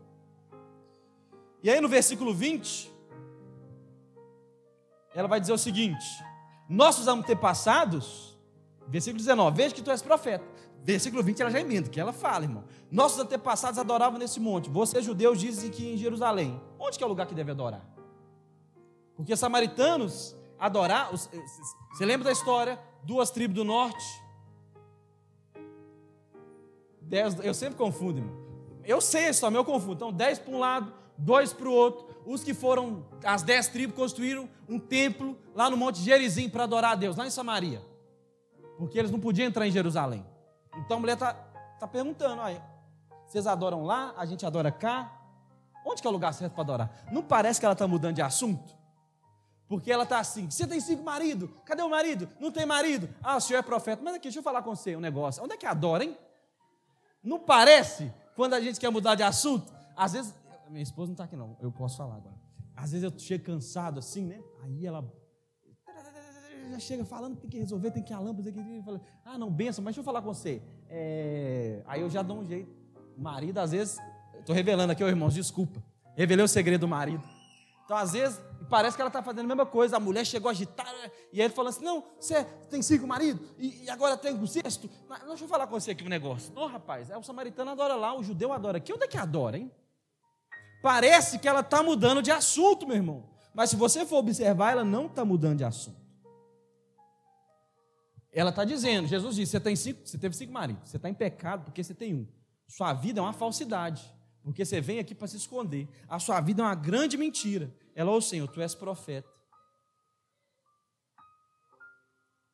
[1.62, 2.90] E aí no versículo 20,
[5.14, 6.06] ela vai dizer o seguinte:
[6.70, 8.40] nossos antepassados,
[8.88, 10.46] versículo 19, veja que tu és profeta.
[10.82, 12.64] Versículo 20 ela já emenda, que ela fala, irmão.
[12.90, 14.70] Nossos antepassados adoravam nesse monte.
[14.70, 16.58] Vocês judeus dizem que em Jerusalém.
[16.80, 18.00] Onde que é o lugar que deve adorar?
[19.22, 22.80] Porque samaritanos adorar, você lembra da história?
[23.04, 24.04] Duas tribos do norte.
[27.00, 28.36] Dez, eu sempre confundo, irmão.
[28.84, 29.94] Eu sei a história, eu confundo.
[29.94, 32.08] Então, dez para um lado, dois para o outro.
[32.26, 36.94] Os que foram, as dez tribos, construíram um templo lá no Monte Gerizim para adorar
[36.94, 37.80] a Deus, lá em Samaria.
[38.80, 40.26] Porque eles não podiam entrar em Jerusalém.
[40.78, 41.34] Então a mulher está
[41.80, 42.60] tá perguntando: aí,
[43.28, 45.16] vocês adoram lá, a gente adora cá?
[45.86, 47.06] Onde que é o lugar certo para adorar?
[47.12, 48.81] Não parece que ela está mudando de assunto?
[49.72, 51.50] Porque ela está assim: você tem cinco maridos?
[51.64, 52.28] Cadê o marido?
[52.42, 53.08] Não tem marido?
[53.24, 54.02] Ah, o senhor é profeta.
[54.04, 55.42] Mas aqui, deixa eu falar com você um negócio.
[55.42, 56.18] Onde é que adora, hein?
[57.24, 59.72] Não parece quando a gente quer mudar de assunto?
[59.96, 60.36] Às vezes
[60.70, 62.36] minha esposa não está aqui não, eu posso falar agora.
[62.76, 64.44] Às vezes eu chego cansado assim, né?
[64.62, 65.10] Aí ela
[66.70, 69.02] já chega falando, tem que resolver, tem que ir a lâmpada, tem que ir.
[69.24, 70.62] Ah, não, benção, mas deixa eu falar com você.
[70.90, 71.82] É...
[71.86, 72.70] Aí eu já dou um jeito.
[73.18, 73.98] Marido, às vezes,
[74.38, 75.82] estou revelando aqui, irmãos, desculpa.
[76.14, 77.24] Revelei o segredo do marido.
[77.92, 78.40] Então, às vezes,
[78.70, 79.98] parece que ela está fazendo a mesma coisa.
[79.98, 84.16] A mulher chegou agitada, e ele falou assim: Não, você tem cinco maridos, e, agora
[84.16, 84.90] tem um sexto.
[85.10, 86.54] Mas, deixa eu falar com você aqui um negócio.
[86.54, 88.94] Não, rapaz, é o samaritano adora lá, o judeu adora aqui.
[88.94, 89.70] Onde é que adora, hein?
[90.82, 93.30] Parece que ela está mudando de assunto, meu irmão.
[93.54, 96.00] Mas se você for observar, ela não está mudando de assunto.
[98.32, 101.14] Ela está dizendo, Jesus disse, você, tem cinco, você teve cinco maridos, você está em
[101.14, 102.26] pecado porque você tem um.
[102.70, 104.02] Sua vida é uma falsidade.
[104.44, 105.88] Porque você vem aqui para se esconder.
[106.10, 107.74] A sua vida é uma grande mentira.
[107.96, 109.30] Ela, ô oh, Senhor, tu és profeta.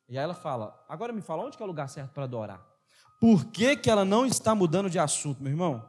[0.08, 2.66] E aí ela fala: agora me fala, onde que é o lugar certo para adorar?
[3.20, 5.88] Por que, que ela não está mudando de assunto, meu irmão?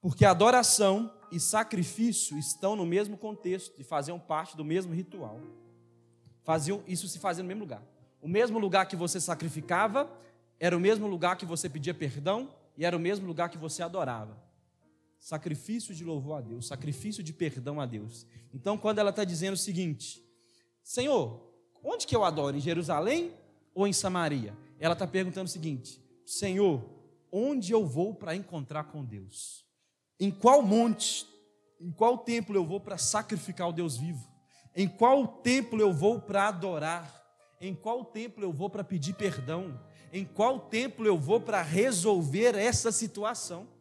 [0.00, 5.40] Porque adoração e sacrifício estão no mesmo contexto e faziam parte do mesmo ritual.
[6.44, 7.82] Faziam isso se fazia no mesmo lugar.
[8.20, 10.08] O mesmo lugar que você sacrificava
[10.58, 13.82] era o mesmo lugar que você pedia perdão e era o mesmo lugar que você
[13.82, 14.45] adorava.
[15.26, 18.24] Sacrifício de louvor a Deus, sacrifício de perdão a Deus.
[18.54, 20.24] Então, quando ela está dizendo o seguinte:
[20.84, 21.52] Senhor,
[21.82, 22.56] onde que eu adoro?
[22.56, 23.34] Em Jerusalém
[23.74, 24.56] ou em Samaria?
[24.78, 26.80] Ela está perguntando o seguinte: Senhor,
[27.32, 29.66] onde eu vou para encontrar com Deus?
[30.20, 31.26] Em qual monte,
[31.80, 34.24] em qual templo eu vou para sacrificar o Deus vivo?
[34.76, 37.20] Em qual templo eu vou para adorar?
[37.60, 39.76] Em qual templo eu vou para pedir perdão?
[40.12, 43.74] Em qual templo eu vou para resolver essa situação?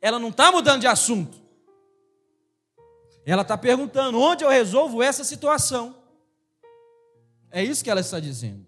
[0.00, 1.38] Ela não está mudando de assunto.
[3.24, 5.94] Ela está perguntando: onde eu resolvo essa situação?
[7.50, 8.64] É isso que ela está dizendo.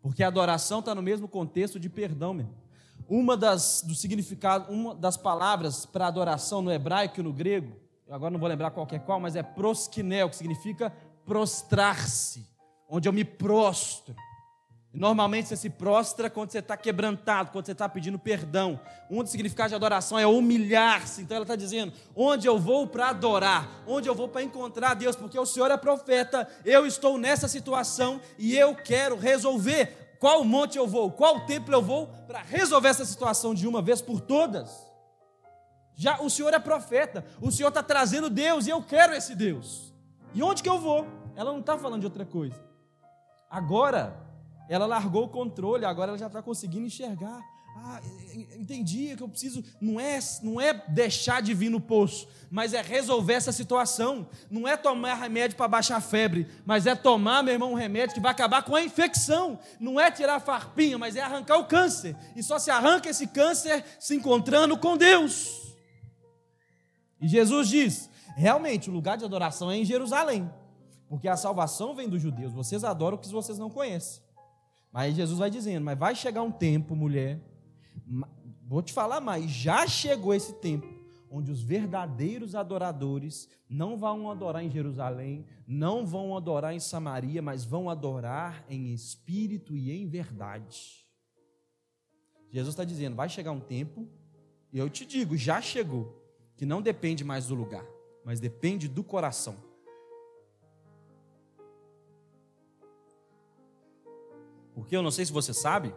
[0.00, 2.48] Porque a adoração está no mesmo contexto de perdão, meu.
[3.08, 7.76] Uma das do significado, uma das palavras para adoração no hebraico e no grego,
[8.08, 10.92] agora não vou lembrar qual é qual, mas é proskinel, que significa
[11.24, 12.46] prostrar-se,
[12.88, 14.14] onde eu me prostro.
[14.96, 18.80] Normalmente você se prostra quando você está quebrantado, quando você está pedindo perdão.
[19.10, 21.20] Um dos significados de adoração é humilhar-se.
[21.20, 25.14] Então ela está dizendo: onde eu vou para adorar, onde eu vou para encontrar Deus,
[25.14, 30.16] porque o Senhor é profeta, eu estou nessa situação e eu quero resolver.
[30.18, 34.00] Qual monte eu vou, qual templo eu vou para resolver essa situação de uma vez
[34.00, 34.86] por todas?
[35.94, 39.92] Já o Senhor é profeta, o Senhor está trazendo Deus e eu quero esse Deus.
[40.32, 41.06] E onde que eu vou?
[41.34, 42.58] Ela não está falando de outra coisa.
[43.50, 44.25] Agora,
[44.68, 47.42] ela largou o controle, agora ela já está conseguindo enxergar.
[47.78, 48.00] Ah,
[48.58, 49.62] entendi que eu preciso.
[49.80, 54.26] Não é, não é deixar de vir no poço, mas é resolver essa situação.
[54.50, 58.14] Não é tomar remédio para baixar a febre, mas é tomar, meu irmão, um remédio
[58.14, 59.58] que vai acabar com a infecção.
[59.78, 62.16] Não é tirar a farpinha, mas é arrancar o câncer.
[62.34, 65.76] E só se arranca esse câncer se encontrando com Deus.
[67.20, 70.50] E Jesus diz: realmente, o lugar de adoração é em Jerusalém,
[71.08, 72.52] porque a salvação vem dos judeus.
[72.52, 74.25] Vocês adoram o que vocês não conhecem.
[74.96, 77.38] Mas Jesus vai dizendo: Mas vai chegar um tempo, mulher,
[78.66, 80.88] vou te falar mais, já chegou esse tempo,
[81.30, 87.62] onde os verdadeiros adoradores não vão adorar em Jerusalém, não vão adorar em Samaria, mas
[87.62, 91.06] vão adorar em espírito e em verdade.
[92.50, 94.08] Jesus está dizendo: vai chegar um tempo,
[94.72, 96.26] e eu te digo, já chegou,
[96.56, 97.84] que não depende mais do lugar,
[98.24, 99.65] mas depende do coração.
[104.76, 105.94] Porque eu não sei se você sabe,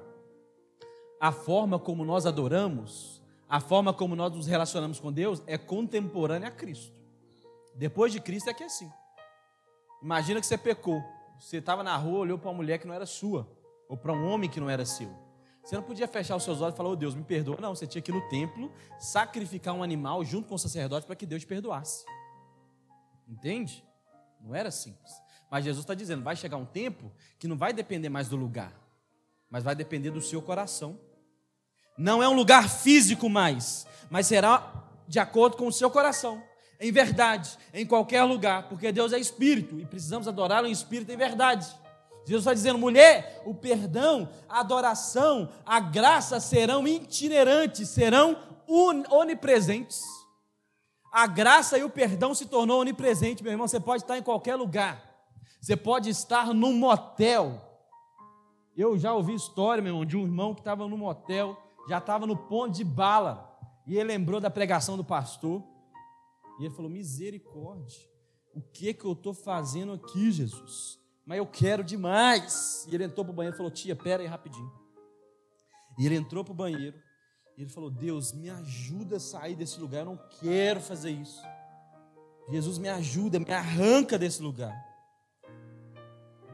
[1.19, 6.47] a forma como nós adoramos, a forma como nós nos relacionamos com Deus é contemporânea
[6.47, 6.95] a Cristo.
[7.75, 8.89] Depois de Cristo é que é assim.
[10.01, 11.03] Imagina que você pecou.
[11.37, 13.51] Você estava na rua, olhou para uma mulher que não era sua,
[13.89, 15.09] ou para um homem que não era seu.
[15.61, 17.57] Você não podia fechar os seus olhos e falar, oh Deus, me perdoa.
[17.59, 21.17] Não, você tinha que ir no templo, sacrificar um animal junto com o sacerdote para
[21.17, 22.05] que Deus te perdoasse.
[23.27, 23.83] Entende?
[24.39, 25.11] Não era simples.
[25.49, 28.73] Mas Jesus está dizendo: vai chegar um tempo que não vai depender mais do lugar,
[29.49, 30.99] mas vai depender do seu coração.
[31.97, 36.41] Não é um lugar físico mais, mas será de acordo com o seu coração,
[36.79, 41.17] em verdade, em qualquer lugar, porque Deus é espírito e precisamos adorá-lo em espírito em
[41.17, 41.67] verdade.
[42.25, 48.37] Jesus está dizendo, mulher, o perdão, a adoração, a graça serão itinerantes, serão
[48.67, 50.03] onipresentes.
[51.11, 53.67] A graça e o perdão se tornou onipresente, meu irmão.
[53.67, 55.08] Você pode estar em qualquer lugar.
[55.59, 57.61] Você pode estar num motel.
[58.75, 61.57] Eu já ouvi história, meu irmão, de um irmão que estava num motel,
[61.87, 63.45] já estava no ponto de bala.
[63.85, 65.63] E ele lembrou da pregação do pastor.
[66.59, 67.99] E ele falou: Misericórdia,
[68.53, 70.97] o que que eu estou fazendo aqui, Jesus?
[71.25, 72.87] Mas eu quero demais.
[72.89, 74.71] E ele entrou para o banheiro e falou: Tia, pera aí rapidinho.
[75.97, 76.97] E ele entrou para o banheiro.
[77.57, 79.99] E ele falou: Deus, me ajuda a sair desse lugar.
[79.99, 81.41] Eu não quero fazer isso.
[82.49, 84.88] Jesus, me ajuda, me arranca desse lugar.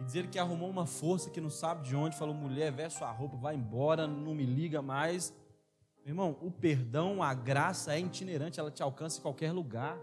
[0.06, 3.36] Dizer que arrumou uma força que não sabe de onde, falou: mulher, veste sua roupa,
[3.38, 5.34] vai embora, não me liga mais.
[6.06, 9.98] Meu irmão, o perdão, a graça é itinerante, ela te alcança em qualquer lugar.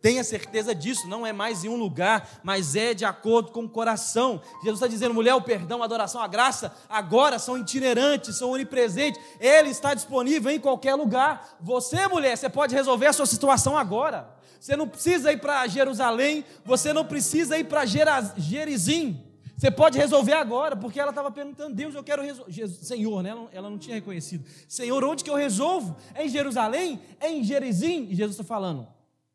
[0.00, 3.68] Tenha certeza disso, não é mais em um lugar, mas é de acordo com o
[3.68, 4.40] coração.
[4.62, 9.20] Jesus está dizendo, mulher, o perdão, a adoração, a graça, agora são itinerantes, são onipresentes,
[9.40, 11.56] ele está disponível em qualquer lugar.
[11.60, 14.34] Você, mulher, você pode resolver a sua situação agora.
[14.60, 19.25] Você não precisa ir para Jerusalém, você não precisa ir para Gerizim.
[19.56, 22.68] Você pode resolver agora, porque ela estava perguntando, Deus, eu quero resolver.
[22.68, 23.30] Senhor, né?
[23.30, 24.46] Ela, ela, não tinha reconhecido.
[24.68, 25.96] Senhor, onde que eu resolvo?
[26.14, 27.00] É em Jerusalém?
[27.18, 28.04] É em Gerizim?
[28.04, 28.86] E Jesus está falando,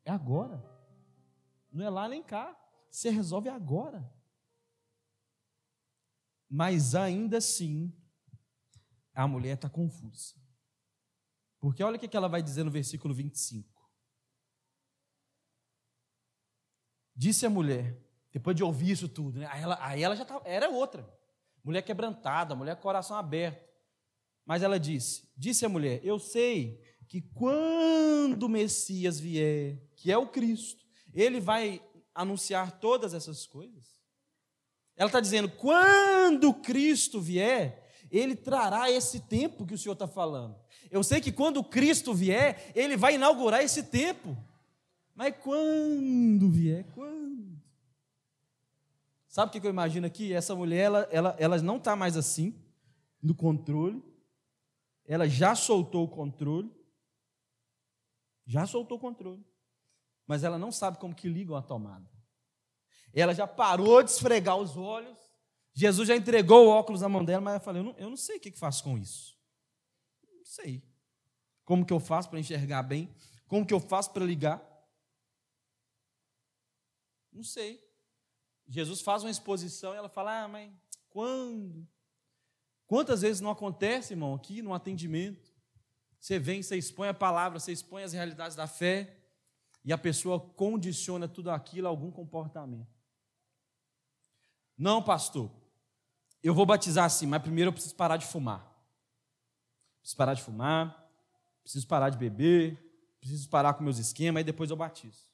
[0.06, 0.64] é agora.
[1.72, 2.56] Não é lá nem cá.
[2.90, 4.08] Você resolve agora.
[6.48, 7.92] Mas ainda assim,
[9.16, 10.36] a mulher está confusa.
[11.60, 13.72] Porque olha o que ela vai dizer no versículo 25.
[17.16, 17.98] Disse a mulher,
[18.32, 19.48] depois de ouvir isso tudo, né?
[19.52, 21.08] aí, ela, aí ela já tá, era outra.
[21.64, 23.70] Mulher quebrantada, mulher com coração aberto.
[24.46, 30.18] Mas ela disse: Disse a mulher: Eu sei que quando o Messias vier, que é
[30.18, 31.82] o Cristo, ele vai
[32.16, 34.02] anunciar todas essas coisas.
[34.96, 40.56] Ela está dizendo: quando Cristo vier, ele trará esse tempo que o Senhor está falando.
[40.90, 44.38] Eu sei que quando Cristo vier, ele vai inaugurar esse tempo.
[45.16, 46.86] Mas quando vier?
[46.94, 47.51] Quando?
[49.32, 50.34] Sabe o que eu imagino aqui?
[50.34, 52.54] Essa mulher, ela, ela, ela não está mais assim,
[53.24, 54.04] no controle.
[55.06, 56.70] Ela já soltou o controle.
[58.46, 59.42] Já soltou o controle.
[60.28, 62.06] Mas ela não sabe como que ligam a tomada.
[63.14, 65.18] Ela já parou de esfregar os olhos.
[65.74, 68.18] Jesus já entregou o óculos na mão dela, mas ela falou: eu não, eu não
[68.18, 69.40] sei o que, que faço com isso.
[70.36, 70.84] Não sei.
[71.64, 73.10] Como que eu faço para enxergar bem?
[73.48, 74.62] Como que eu faço para ligar?
[77.32, 77.91] Não sei.
[78.72, 80.72] Jesus faz uma exposição e ela fala: Ah, mas
[81.10, 81.86] quando?
[82.88, 85.52] Quantas vezes não acontece, irmão, aqui no atendimento?
[86.18, 89.18] Você vem, você expõe a palavra, você expõe as realidades da fé,
[89.84, 92.88] e a pessoa condiciona tudo aquilo a algum comportamento.
[94.78, 95.52] Não, pastor,
[96.42, 98.66] eu vou batizar assim, mas primeiro eu preciso parar de fumar.
[100.00, 101.12] Preciso parar de fumar,
[101.62, 102.78] preciso parar de beber,
[103.20, 105.31] preciso parar com meus esquemas, e depois eu batizo.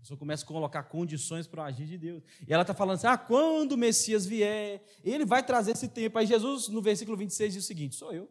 [0.00, 2.22] A pessoa começa a colocar condições para o agir de Deus.
[2.48, 6.18] E ela está falando assim: ah, quando o Messias vier, ele vai trazer esse tempo.
[6.18, 8.26] Aí Jesus, no versículo 26, diz o seguinte: sou eu.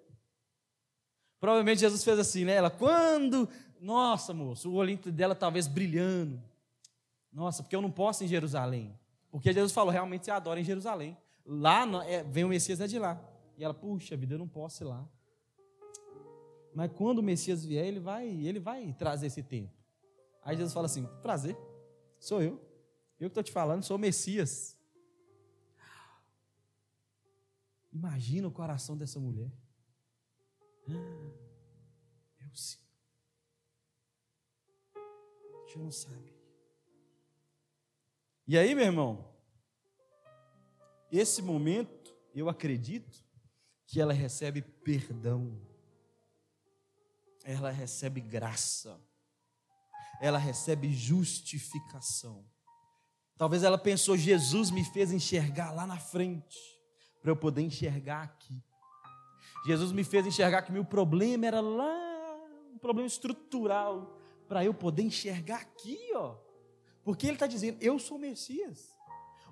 [1.40, 2.54] Provavelmente Jesus fez assim, né?
[2.54, 3.48] Ela, quando.
[3.80, 6.42] Nossa, moço, o olhinho dela talvez brilhando.
[7.32, 8.98] Nossa, porque eu não posso em Jerusalém.
[9.30, 11.16] Porque Jesus falou: realmente você adora em Jerusalém.
[11.46, 13.22] Lá é, vem o Messias é de lá.
[13.56, 15.08] E ela, puxa vida, eu não posso ir lá.
[16.74, 19.79] Mas quando o Messias vier, ele vai, ele vai trazer esse tempo.
[20.42, 21.58] Aí Jesus fala assim: prazer,
[22.20, 22.54] sou eu.
[23.20, 24.78] Eu que estou te falando, sou o Messias.
[27.92, 29.52] Imagina o coração dessa mulher.
[32.54, 32.84] Senhor.
[34.96, 36.34] A gente não sabe.
[38.48, 39.32] E aí, meu irmão,
[41.12, 43.24] esse momento, eu acredito
[43.86, 45.60] que ela recebe perdão,
[47.44, 49.00] ela recebe graça
[50.20, 52.46] ela recebe justificação.
[53.38, 56.58] Talvez ela pensou: Jesus me fez enxergar lá na frente,
[57.22, 58.62] para eu poder enxergar aqui.
[59.66, 62.38] Jesus me fez enxergar que meu problema era lá,
[62.74, 64.18] um problema estrutural,
[64.48, 66.36] para eu poder enxergar aqui, ó.
[67.04, 68.99] Porque ele está dizendo: Eu sou o Messias.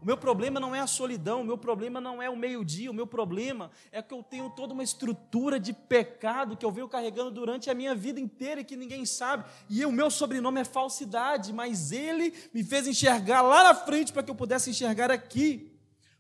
[0.02, 2.93] O meu problema não é a solidão, o meu problema não é o meio-dia, o
[2.93, 7.32] meu problema é que eu tenho toda uma estrutura de pecado que eu venho carregando
[7.32, 9.45] durante a minha vida inteira e que ninguém sabe.
[9.70, 14.22] E o meu sobrenome é falsidade, mas ele me fez enxergar lá na frente para
[14.22, 15.74] que eu pudesse enxergar aqui.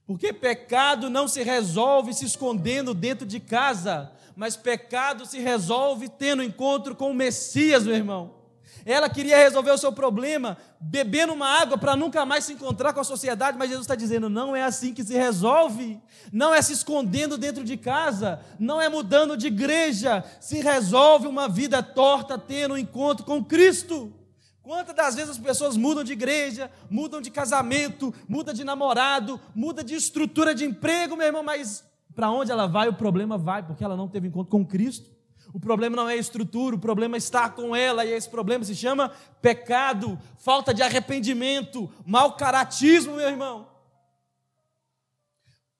[0.07, 6.41] Porque pecado não se resolve se escondendo dentro de casa, mas pecado se resolve tendo
[6.41, 8.36] encontro com o Messias, meu irmão.
[8.85, 12.99] Ela queria resolver o seu problema bebendo uma água para nunca mais se encontrar com
[12.99, 15.99] a sociedade, mas Jesus está dizendo: não é assim que se resolve,
[16.31, 21.47] não é se escondendo dentro de casa, não é mudando de igreja, se resolve uma
[21.49, 24.13] vida torta tendo um encontro com Cristo.
[24.61, 29.83] Quantas das vezes as pessoas mudam de igreja, mudam de casamento, mudam de namorado, mudam
[29.83, 33.83] de estrutura de emprego, meu irmão, mas para onde ela vai, o problema vai, porque
[33.83, 35.16] ela não teve encontro com Cristo.
[35.53, 38.75] O problema não é a estrutura, o problema está com ela, e esse problema se
[38.75, 39.09] chama
[39.41, 43.69] pecado, falta de arrependimento, mau caratismo, meu irmão.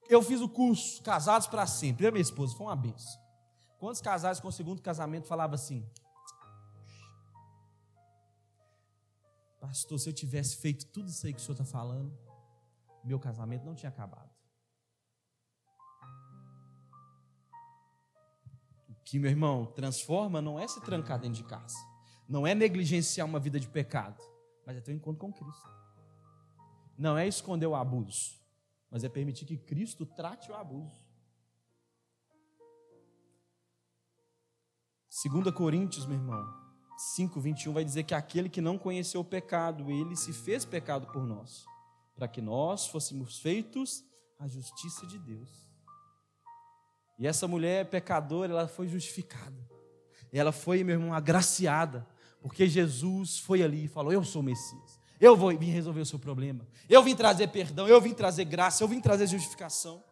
[0.10, 3.20] Eu fiz o curso Casados para Sempre, e minha esposa, foi uma benção.
[3.78, 5.86] Quantos casais com o segundo casamento falavam assim?
[9.60, 12.18] Pastor, se eu tivesse feito tudo isso aí que o senhor está falando,
[13.04, 14.27] meu casamento não tinha acabado.
[19.08, 21.78] Que, meu irmão, transforma não é se trancar dentro de casa,
[22.28, 24.22] não é negligenciar uma vida de pecado,
[24.66, 25.70] mas é ter um encontro com Cristo.
[26.98, 28.36] Não é esconder o abuso,
[28.92, 31.08] mas é permitir que Cristo trate o abuso.
[35.10, 36.46] 2 Coríntios, meu irmão,
[37.16, 41.08] 5, 21 vai dizer que aquele que não conheceu o pecado, ele se fez pecado
[41.14, 41.66] por nós,
[42.14, 44.04] para que nós fôssemos feitos
[44.38, 45.67] a justiça de Deus.
[47.18, 49.68] E essa mulher pecadora, ela foi justificada.
[50.32, 52.06] Ela foi, meu irmão, agraciada,
[52.42, 55.00] porque Jesus foi ali e falou: Eu sou o Messias.
[55.20, 56.68] Eu vou vir resolver o seu problema.
[56.88, 60.04] Eu vim trazer perdão, eu vim trazer graça, eu vim trazer justificação.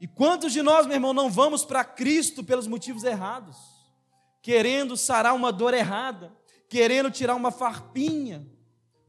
[0.00, 3.58] E quantos de nós, meu irmão, não vamos para Cristo pelos motivos errados?
[4.40, 6.32] Querendo sarar uma dor errada,
[6.70, 8.46] querendo tirar uma farpinha,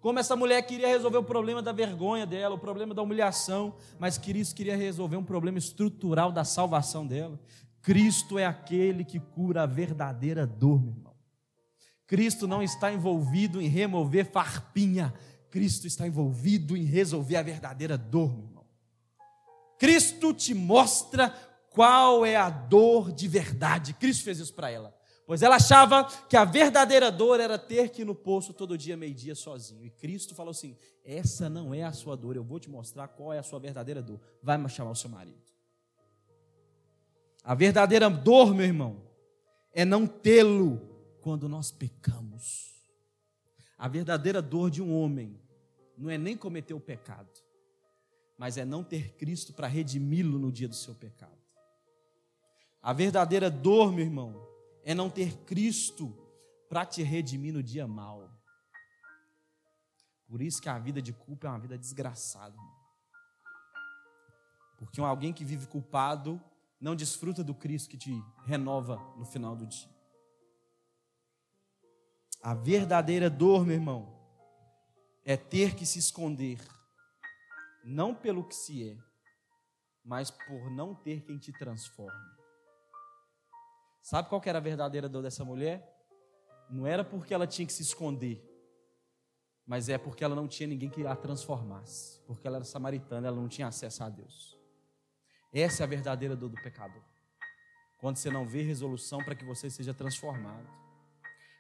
[0.02, 4.18] como essa mulher queria resolver o problema da vergonha dela, o problema da humilhação, mas
[4.18, 7.40] Cristo queria resolver um problema estrutural da salvação dela.
[7.84, 11.16] Cristo é aquele que cura a verdadeira dor, meu irmão.
[12.08, 15.14] Cristo não está envolvido em remover farpinha,
[15.52, 18.66] Cristo está envolvido em resolver a verdadeira dor, meu irmão.
[19.78, 21.30] Cristo te mostra
[21.70, 23.94] qual é a dor de verdade.
[23.94, 24.96] Cristo fez isso para ela.
[25.32, 28.98] Pois ela achava que a verdadeira dor era ter que ir no poço todo dia,
[28.98, 29.86] meio-dia, sozinho.
[29.86, 30.76] E Cristo falou assim:
[31.06, 34.02] essa não é a sua dor, eu vou te mostrar qual é a sua verdadeira
[34.02, 34.20] dor.
[34.44, 35.42] Vai chamar o seu marido.
[37.46, 39.04] A verdadeira dor, meu irmão,
[39.72, 40.82] é não tê-lo
[41.22, 42.76] quando nós pecamos.
[43.78, 45.40] A verdadeira dor de um homem
[45.98, 47.32] não é nem cometer o pecado,
[48.38, 51.40] mas é não ter Cristo para redimi-lo no dia do seu pecado.
[52.82, 54.51] A verdadeira dor, meu irmão,
[54.84, 56.16] é não ter Cristo
[56.70, 58.30] para te redimir no dia mal.
[60.28, 62.56] Por isso que a vida de culpa é uma vida desgraçada.
[62.56, 62.82] Irmão.
[64.78, 66.42] Porque alguém que vive culpado
[66.80, 68.12] não desfruta do Cristo que te
[68.46, 69.90] renova no final do dia.
[72.42, 74.20] A verdadeira dor, meu irmão,
[75.24, 76.60] é ter que se esconder,
[77.84, 78.98] não pelo que se é,
[80.04, 82.41] mas por não ter quem te transforme.
[84.02, 85.88] Sabe qual era a verdadeira dor dessa mulher?
[86.70, 88.44] Não era porque ela tinha que se esconder,
[89.66, 93.36] mas é porque ela não tinha ninguém que a transformasse, porque ela era samaritana, ela
[93.36, 94.58] não tinha acesso a Deus.
[95.54, 97.04] Essa é a verdadeira dor do pecador.
[98.00, 100.68] Quando você não vê resolução para que você seja transformado.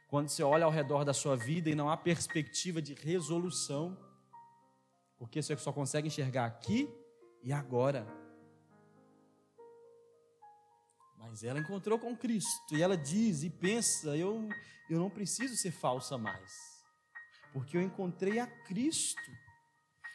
[0.07, 3.97] Quando você olha ao redor da sua vida e não há perspectiva de resolução,
[5.17, 6.89] porque você só consegue enxergar aqui
[7.43, 8.20] e agora.
[11.21, 14.49] Mas ela encontrou com Cristo e ela diz e pensa: eu,
[14.89, 16.51] eu não preciso ser falsa mais,
[17.53, 19.31] porque eu encontrei a Cristo.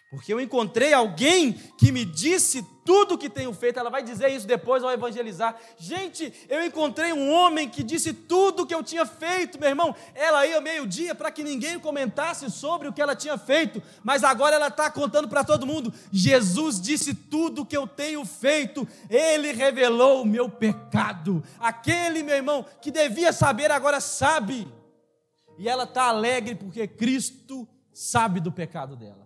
[0.09, 3.80] Porque eu encontrei alguém que me disse tudo o que tenho feito.
[3.80, 5.57] Ela vai dizer isso depois ao evangelizar.
[5.76, 9.96] Gente, eu encontrei um homem que disse tudo o que eu tinha feito, meu irmão.
[10.14, 14.54] Ela ia meio-dia para que ninguém comentasse sobre o que ela tinha feito, mas agora
[14.54, 19.50] ela está contando para todo mundo: Jesus disse tudo o que eu tenho feito, ele
[19.50, 21.42] revelou o meu pecado.
[21.59, 24.68] Aquele, meu irmão, que devia saber, agora sabe.
[25.59, 29.25] E ela está alegre porque Cristo sabe do pecado dela.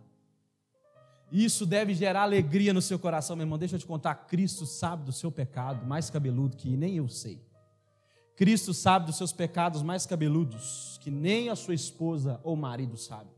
[1.31, 3.59] Isso deve gerar alegria no seu coração, meu irmão.
[3.59, 7.41] Deixa eu te contar: Cristo sabe do seu pecado mais cabeludo que nem eu sei.
[8.37, 13.31] Cristo sabe dos seus pecados mais cabeludos que nem a sua esposa ou marido sabe.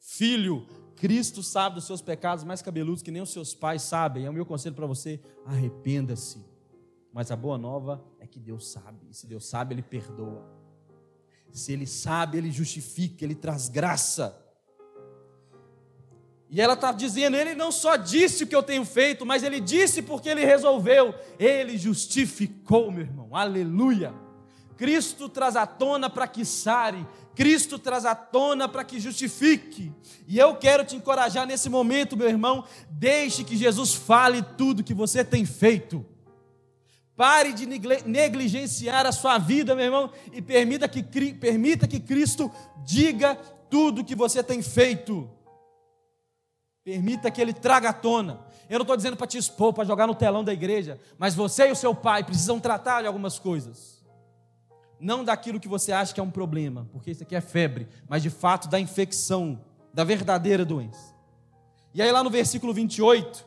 [0.00, 0.66] Filho,
[0.96, 4.24] Cristo sabe dos seus pecados mais cabeludos que nem os seus pais sabem.
[4.24, 6.44] É o meu conselho para você: arrependa-se.
[7.12, 9.06] Mas a boa nova é que Deus sabe.
[9.10, 10.44] E se Deus sabe, Ele perdoa.
[11.52, 14.36] Se Ele sabe, Ele justifica, Ele traz graça.
[16.50, 19.60] E ela está dizendo: Ele não só disse o que eu tenho feito, mas Ele
[19.60, 21.14] disse porque Ele resolveu.
[21.38, 23.34] Ele justificou, meu irmão.
[23.34, 24.14] Aleluia.
[24.76, 29.92] Cristo traz à tona para que sare, Cristo traz à tona para que justifique.
[30.26, 32.64] E eu quero te encorajar nesse momento, meu irmão.
[32.90, 36.06] Deixe que Jesus fale tudo que você tem feito.
[37.16, 37.66] Pare de
[38.06, 42.48] negligenciar a sua vida, meu irmão, e permita que, permita que Cristo
[42.84, 43.34] diga
[43.68, 45.28] tudo que você tem feito.
[46.88, 48.40] Permita que ele traga à tona.
[48.66, 51.68] Eu não estou dizendo para te expor, para jogar no telão da igreja, mas você
[51.68, 54.02] e o seu pai precisam tratar de algumas coisas.
[54.98, 58.22] Não daquilo que você acha que é um problema, porque isso aqui é febre, mas
[58.22, 59.62] de fato da infecção,
[59.92, 61.14] da verdadeira doença.
[61.92, 63.44] E aí, lá no versículo 28,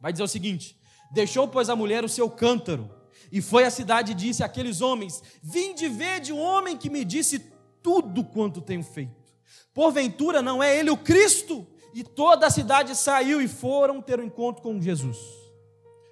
[0.00, 0.76] vai dizer o seguinte:
[1.12, 2.90] Deixou, pois, a mulher o seu cântaro,
[3.30, 6.90] e foi à cidade e disse àqueles homens: Vim de ver de um homem que
[6.90, 7.38] me disse
[7.80, 9.14] tudo quanto tenho feito.
[9.72, 11.64] Porventura não é ele o Cristo?
[11.92, 15.18] E toda a cidade saiu e foram ter um encontro com Jesus.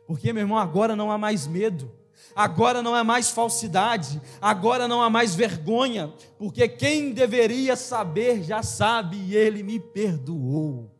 [0.06, 1.92] Porque, meu irmão, agora não há mais medo,
[2.34, 8.62] agora não há mais falsidade, agora não há mais vergonha, porque quem deveria saber já
[8.62, 10.90] sabe e ele me perdoou.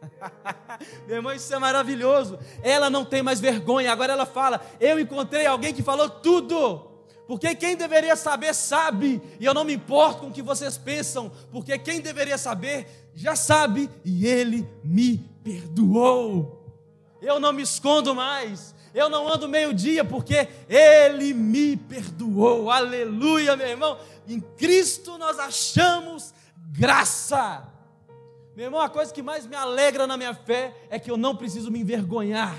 [1.06, 2.38] Meu irmão, isso é maravilhoso.
[2.62, 3.90] Ela não tem mais vergonha.
[3.90, 6.95] Agora ela fala: Eu encontrei alguém que falou tudo.
[7.26, 11.30] Porque quem deveria saber, sabe, e eu não me importo com o que vocês pensam,
[11.50, 16.64] porque quem deveria saber, já sabe, e Ele me perdoou.
[17.20, 22.70] Eu não me escondo mais, eu não ando meio-dia, porque Ele me perdoou.
[22.70, 23.98] Aleluia, meu irmão.
[24.28, 26.32] Em Cristo nós achamos
[26.70, 27.66] graça.
[28.54, 31.34] Meu irmão, a coisa que mais me alegra na minha fé é que eu não
[31.34, 32.56] preciso me envergonhar,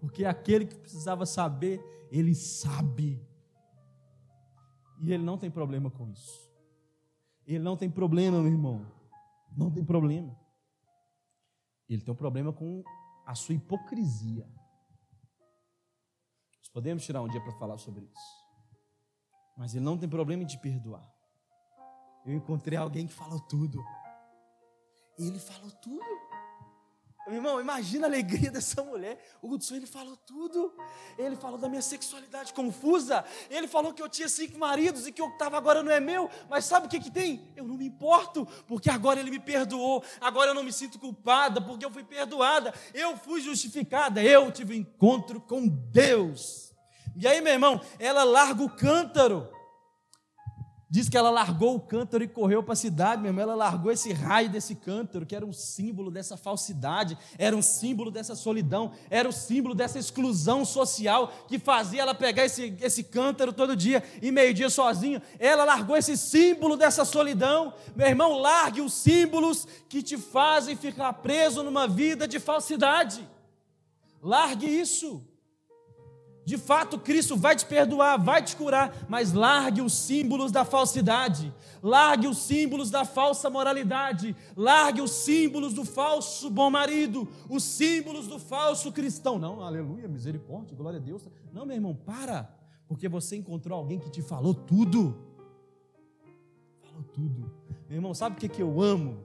[0.00, 1.80] porque aquele que precisava saber,
[2.10, 3.18] ele sabe.
[5.02, 6.48] E ele não tem problema com isso.
[7.44, 8.86] Ele não tem problema, meu irmão.
[9.56, 10.38] Não tem problema.
[11.88, 12.84] Ele tem um problema com
[13.26, 14.48] a sua hipocrisia.
[16.56, 18.44] Nós podemos tirar um dia para falar sobre isso.
[19.58, 21.12] Mas ele não tem problema em te perdoar.
[22.24, 23.84] Eu encontrei alguém que falou tudo.
[25.18, 26.31] Ele falou tudo.
[27.26, 29.18] Meu irmão, imagina a alegria dessa mulher.
[29.40, 30.74] O Hudson, ele falou tudo.
[31.16, 33.24] Ele falou da minha sexualidade confusa.
[33.48, 36.00] Ele falou que eu tinha cinco maridos e que o que estava agora não é
[36.00, 36.28] meu.
[36.50, 37.52] Mas sabe o que, que tem?
[37.54, 40.04] Eu não me importo, porque agora ele me perdoou.
[40.20, 42.74] Agora eu não me sinto culpada, porque eu fui perdoada.
[42.92, 44.22] Eu fui justificada.
[44.22, 46.72] Eu tive um encontro com Deus.
[47.14, 49.48] E aí, meu irmão, ela larga o cântaro.
[50.92, 53.42] Diz que ela largou o cântaro e correu para a cidade, meu irmão.
[53.44, 58.10] Ela largou esse raio desse cântaro, que era um símbolo dessa falsidade, era um símbolo
[58.10, 63.54] dessa solidão, era um símbolo dessa exclusão social que fazia ela pegar esse, esse cântaro
[63.54, 65.22] todo dia e meio-dia sozinho.
[65.38, 67.72] Ela largou esse símbolo dessa solidão.
[67.96, 73.26] Meu irmão, largue os símbolos que te fazem ficar preso numa vida de falsidade.
[74.22, 75.26] Largue isso.
[76.44, 81.54] De fato, Cristo vai te perdoar, vai te curar, mas largue os símbolos da falsidade,
[81.80, 88.26] largue os símbolos da falsa moralidade, largue os símbolos do falso bom marido, os símbolos
[88.26, 89.38] do falso cristão.
[89.38, 91.22] Não, aleluia, misericórdia, glória a Deus.
[91.52, 92.52] Não, meu irmão, para,
[92.88, 95.16] porque você encontrou alguém que te falou tudo.
[96.80, 97.52] Falou tudo.
[97.88, 99.18] Meu irmão, sabe o que, que eu amo?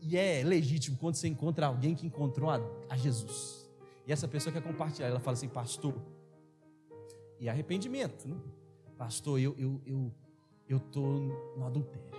[0.00, 3.61] E é legítimo quando você encontra alguém que encontrou a, a Jesus.
[4.06, 5.08] E essa pessoa quer compartilhar.
[5.08, 5.94] Ela fala assim, pastor.
[7.38, 8.40] E arrependimento, né?
[8.96, 10.14] Pastor, eu eu eu
[10.68, 11.00] eu tô
[11.56, 12.10] no adultério.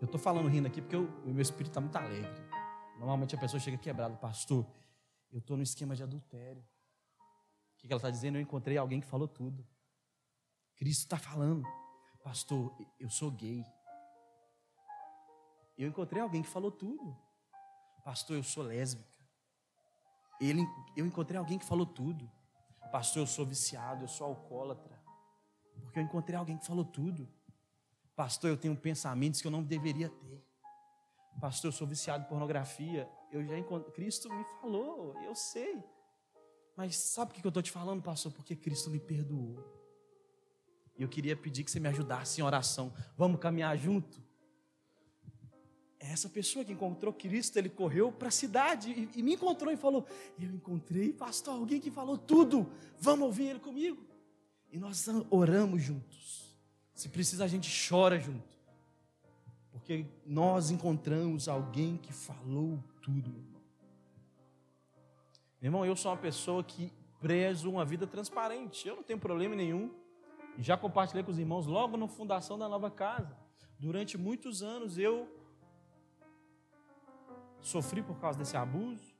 [0.00, 2.42] Eu tô falando rindo aqui porque o meu espírito está muito alegre.
[2.98, 4.66] Normalmente a pessoa chega quebrada, pastor.
[5.32, 6.62] Eu tô no esquema de adultério.
[7.74, 8.36] O que ela está dizendo?
[8.36, 9.66] Eu encontrei alguém que falou tudo.
[10.76, 11.66] Cristo está falando,
[12.22, 12.74] pastor.
[12.98, 13.64] Eu sou gay.
[15.76, 17.16] Eu encontrei alguém que falou tudo.
[18.04, 19.19] Pastor, eu sou lésbica.
[20.40, 22.30] Ele, eu encontrei alguém que falou tudo.
[22.90, 24.98] Pastor, eu sou viciado, eu sou alcoólatra.
[25.82, 27.28] Porque eu encontrei alguém que falou tudo.
[28.16, 30.44] Pastor, eu tenho pensamentos que eu não deveria ter.
[31.40, 33.08] Pastor, eu sou viciado em pornografia.
[33.30, 33.92] Eu já encontrei.
[33.92, 35.82] Cristo me falou, eu sei.
[36.76, 38.32] Mas sabe por que eu estou te falando, pastor?
[38.32, 39.62] Porque Cristo me perdoou.
[40.96, 42.92] E eu queria pedir que você me ajudasse em oração.
[43.16, 44.22] Vamos caminhar junto?
[46.00, 49.76] Essa pessoa que encontrou Cristo, ele correu para a cidade e, e, me encontrou e
[49.76, 50.06] falou:
[50.40, 54.02] Eu encontrei, pastor, alguém que falou tudo, vamos ouvir ele comigo.
[54.72, 56.56] E nós oramos juntos.
[56.94, 58.58] Se precisa, a gente chora junto.
[59.70, 63.60] Porque nós encontramos alguém que falou tudo, meu irmão.
[65.60, 66.90] Meu irmão, eu sou uma pessoa que
[67.20, 68.88] prezo uma vida transparente.
[68.88, 69.90] Eu não tenho problema nenhum.
[70.58, 73.36] Já compartilhei com os irmãos logo na fundação da nova casa.
[73.78, 75.28] Durante muitos anos eu
[77.60, 79.14] sofri por causa desse abuso,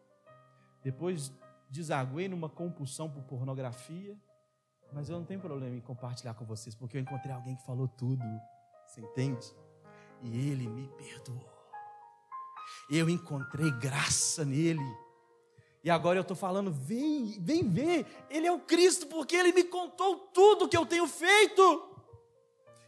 [0.82, 1.32] depois
[1.68, 4.16] desaguei numa compulsão por pornografia,
[4.92, 7.86] mas eu não tenho problema em compartilhar com vocês, porque eu encontrei alguém que falou
[7.86, 8.24] tudo,
[8.86, 9.46] você entende?
[10.22, 11.48] E ele me perdoou.
[12.90, 14.84] Eu encontrei graça nele.
[15.82, 19.64] E agora eu estou falando, vem, vem ver, ele é o Cristo, porque ele me
[19.64, 21.89] contou tudo que eu tenho feito.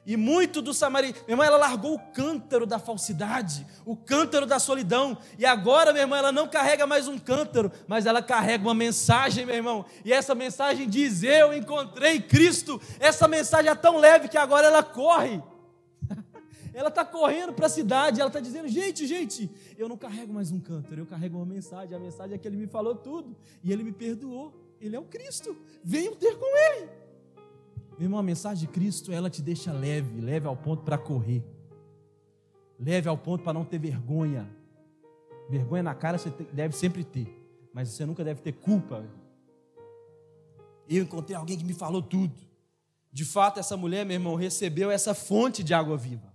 [0.05, 4.59] E muito do samaritano, minha irmã, ela largou o cântaro da falsidade, o cântaro da
[4.59, 5.17] solidão.
[5.39, 9.47] E agora, minha irmã, ela não carrega mais um cântaro, mas ela carrega uma mensagem,
[9.47, 9.85] meu irmão.
[10.05, 12.81] E essa mensagem diz: Eu encontrei Cristo.
[12.99, 15.41] Essa mensagem é tão leve que agora ela corre.
[16.75, 19.49] ela está correndo para a cidade, ela está dizendo: Gente, gente,
[19.79, 21.95] eu não carrego mais um cântaro, eu carrego uma mensagem.
[21.95, 24.53] A mensagem é que ele me falou tudo e ele me perdoou.
[24.81, 25.57] Ele é o Cristo.
[25.85, 27.02] Venham ter com ele.
[27.99, 31.45] Meu irmão, a mensagem de Cristo, ela te deixa leve, leve ao ponto para correr.
[32.79, 34.49] Leve ao ponto para não ter vergonha.
[35.49, 37.29] Vergonha na cara você deve sempre ter,
[37.73, 39.05] mas você nunca deve ter culpa.
[40.89, 42.35] Eu encontrei alguém que me falou tudo.
[43.13, 46.33] De fato, essa mulher, meu irmão, recebeu essa fonte de água viva.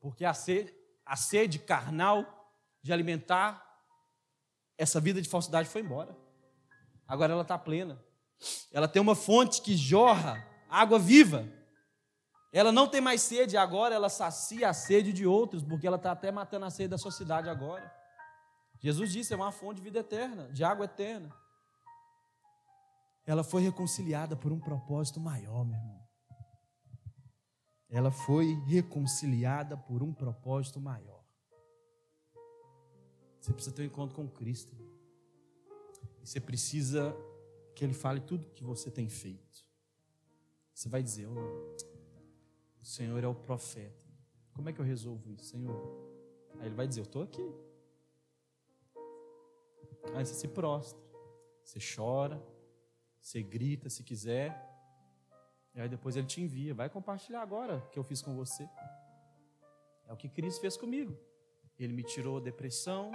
[0.00, 0.72] Porque a sede,
[1.04, 3.64] a sede carnal de alimentar
[4.76, 6.16] essa vida de falsidade foi embora.
[7.08, 8.03] Agora ela está plena.
[8.72, 11.48] Ela tem uma fonte que jorra água viva.
[12.52, 16.12] Ela não tem mais sede agora, ela sacia a sede de outros, porque ela está
[16.12, 17.92] até matando a sede da sua cidade agora.
[18.80, 21.34] Jesus disse: é uma fonte de vida eterna, de água eterna.
[23.26, 26.04] Ela foi reconciliada por um propósito maior, meu irmão.
[27.88, 31.24] Ela foi reconciliada por um propósito maior.
[33.40, 34.74] Você precisa ter um encontro com Cristo.
[36.22, 37.16] Você precisa
[37.74, 39.64] que Ele fale tudo que você tem feito.
[40.72, 41.76] Você vai dizer: oh,
[42.80, 44.04] o Senhor é o profeta.
[44.52, 46.04] Como é que eu resolvo isso, Senhor?
[46.60, 47.54] Aí Ele vai dizer: Eu estou aqui.
[50.14, 51.02] Aí você se prostra,
[51.62, 52.42] você chora,
[53.20, 54.70] você grita se quiser.
[55.74, 56.74] E aí depois Ele te envia.
[56.74, 58.68] Vai compartilhar agora o que eu fiz com você.
[60.06, 61.16] É o que Cristo fez comigo.
[61.78, 63.10] Ele me tirou a depressão,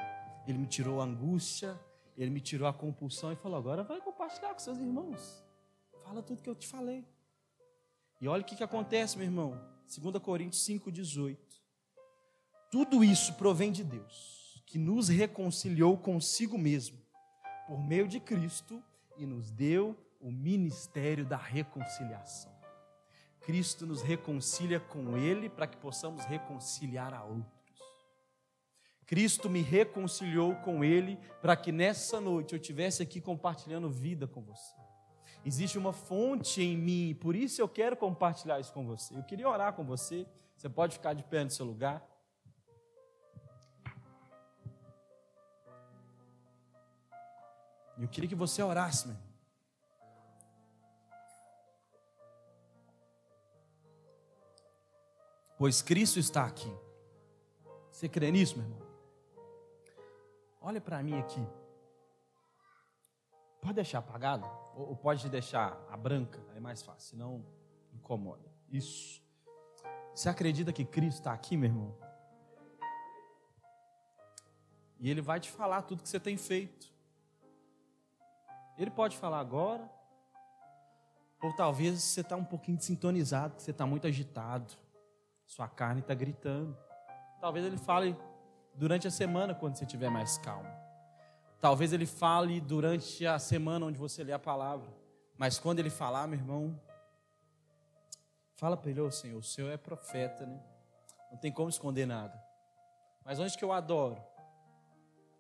[0.45, 1.79] ele me tirou a angústia,
[2.17, 5.43] ele me tirou a compulsão e falou: agora vai compartilhar com seus irmãos.
[6.03, 7.03] Fala tudo que eu te falei.
[8.21, 9.59] E olha o que, que acontece, meu irmão.
[9.87, 11.37] 2 Coríntios 5,18.
[12.71, 16.99] Tudo isso provém de Deus, que nos reconciliou consigo mesmo,
[17.67, 18.83] por meio de Cristo,
[19.17, 22.53] e nos deu o ministério da reconciliação.
[23.41, 27.58] Cristo nos reconcilia com Ele para que possamos reconciliar a outros.
[29.09, 34.39] Cristo me reconciliou com Ele para que nessa noite eu estivesse aqui compartilhando vida com
[34.39, 34.75] você.
[35.43, 39.17] Existe uma fonte em mim, por isso eu quero compartilhar isso com você.
[39.17, 40.27] Eu queria orar com você.
[40.55, 42.07] Você pode ficar de pé no seu lugar.
[47.97, 49.17] Eu queria que você orasse, meu.
[55.57, 56.71] Pois Cristo está aqui.
[57.89, 58.88] Você crê nisso, meu irmão?
[60.61, 61.45] Olha para mim aqui.
[63.61, 64.45] Pode deixar apagado?
[64.75, 66.39] Ou pode deixar a branca?
[66.55, 67.45] É mais fácil, senão
[67.93, 68.49] incomoda.
[68.71, 69.21] Isso.
[70.13, 71.95] Você acredita que Cristo está aqui, meu irmão?
[74.99, 76.91] E Ele vai te falar tudo que você tem feito.
[78.77, 79.89] Ele pode falar agora,
[81.41, 84.73] ou talvez você está um pouquinho desintonizado, você está muito agitado,
[85.45, 86.77] sua carne está gritando.
[87.41, 88.15] Talvez Ele fale
[88.79, 90.69] durante a semana, quando você estiver mais calmo.
[91.59, 94.89] Talvez ele fale durante a semana onde você lê a palavra.
[95.37, 96.79] Mas quando ele falar, meu irmão,
[98.55, 100.63] fala para ele, ô oh, Senhor, o Senhor é profeta, né?
[101.29, 102.41] Não tem como esconder nada.
[103.25, 104.17] Mas onde que eu adoro?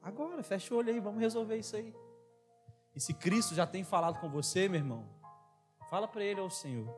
[0.03, 1.95] Agora, fecha o olho aí, vamos resolver isso aí.
[2.93, 5.05] E se Cristo já tem falado com você, meu irmão,
[5.89, 6.93] fala para ele, ô oh, Senhor,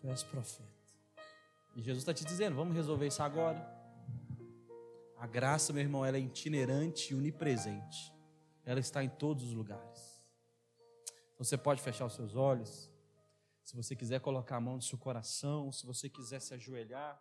[0.00, 0.68] tu és profeta.
[1.76, 3.73] E Jesus está te dizendo, vamos resolver isso agora.
[5.24, 8.14] A graça, meu irmão, ela é itinerante e onipresente.
[8.62, 10.22] Ela está em todos os lugares.
[11.38, 12.92] Você pode fechar os seus olhos.
[13.64, 17.18] Se você quiser colocar a mão no seu coração, se você quiser se ajoelhar.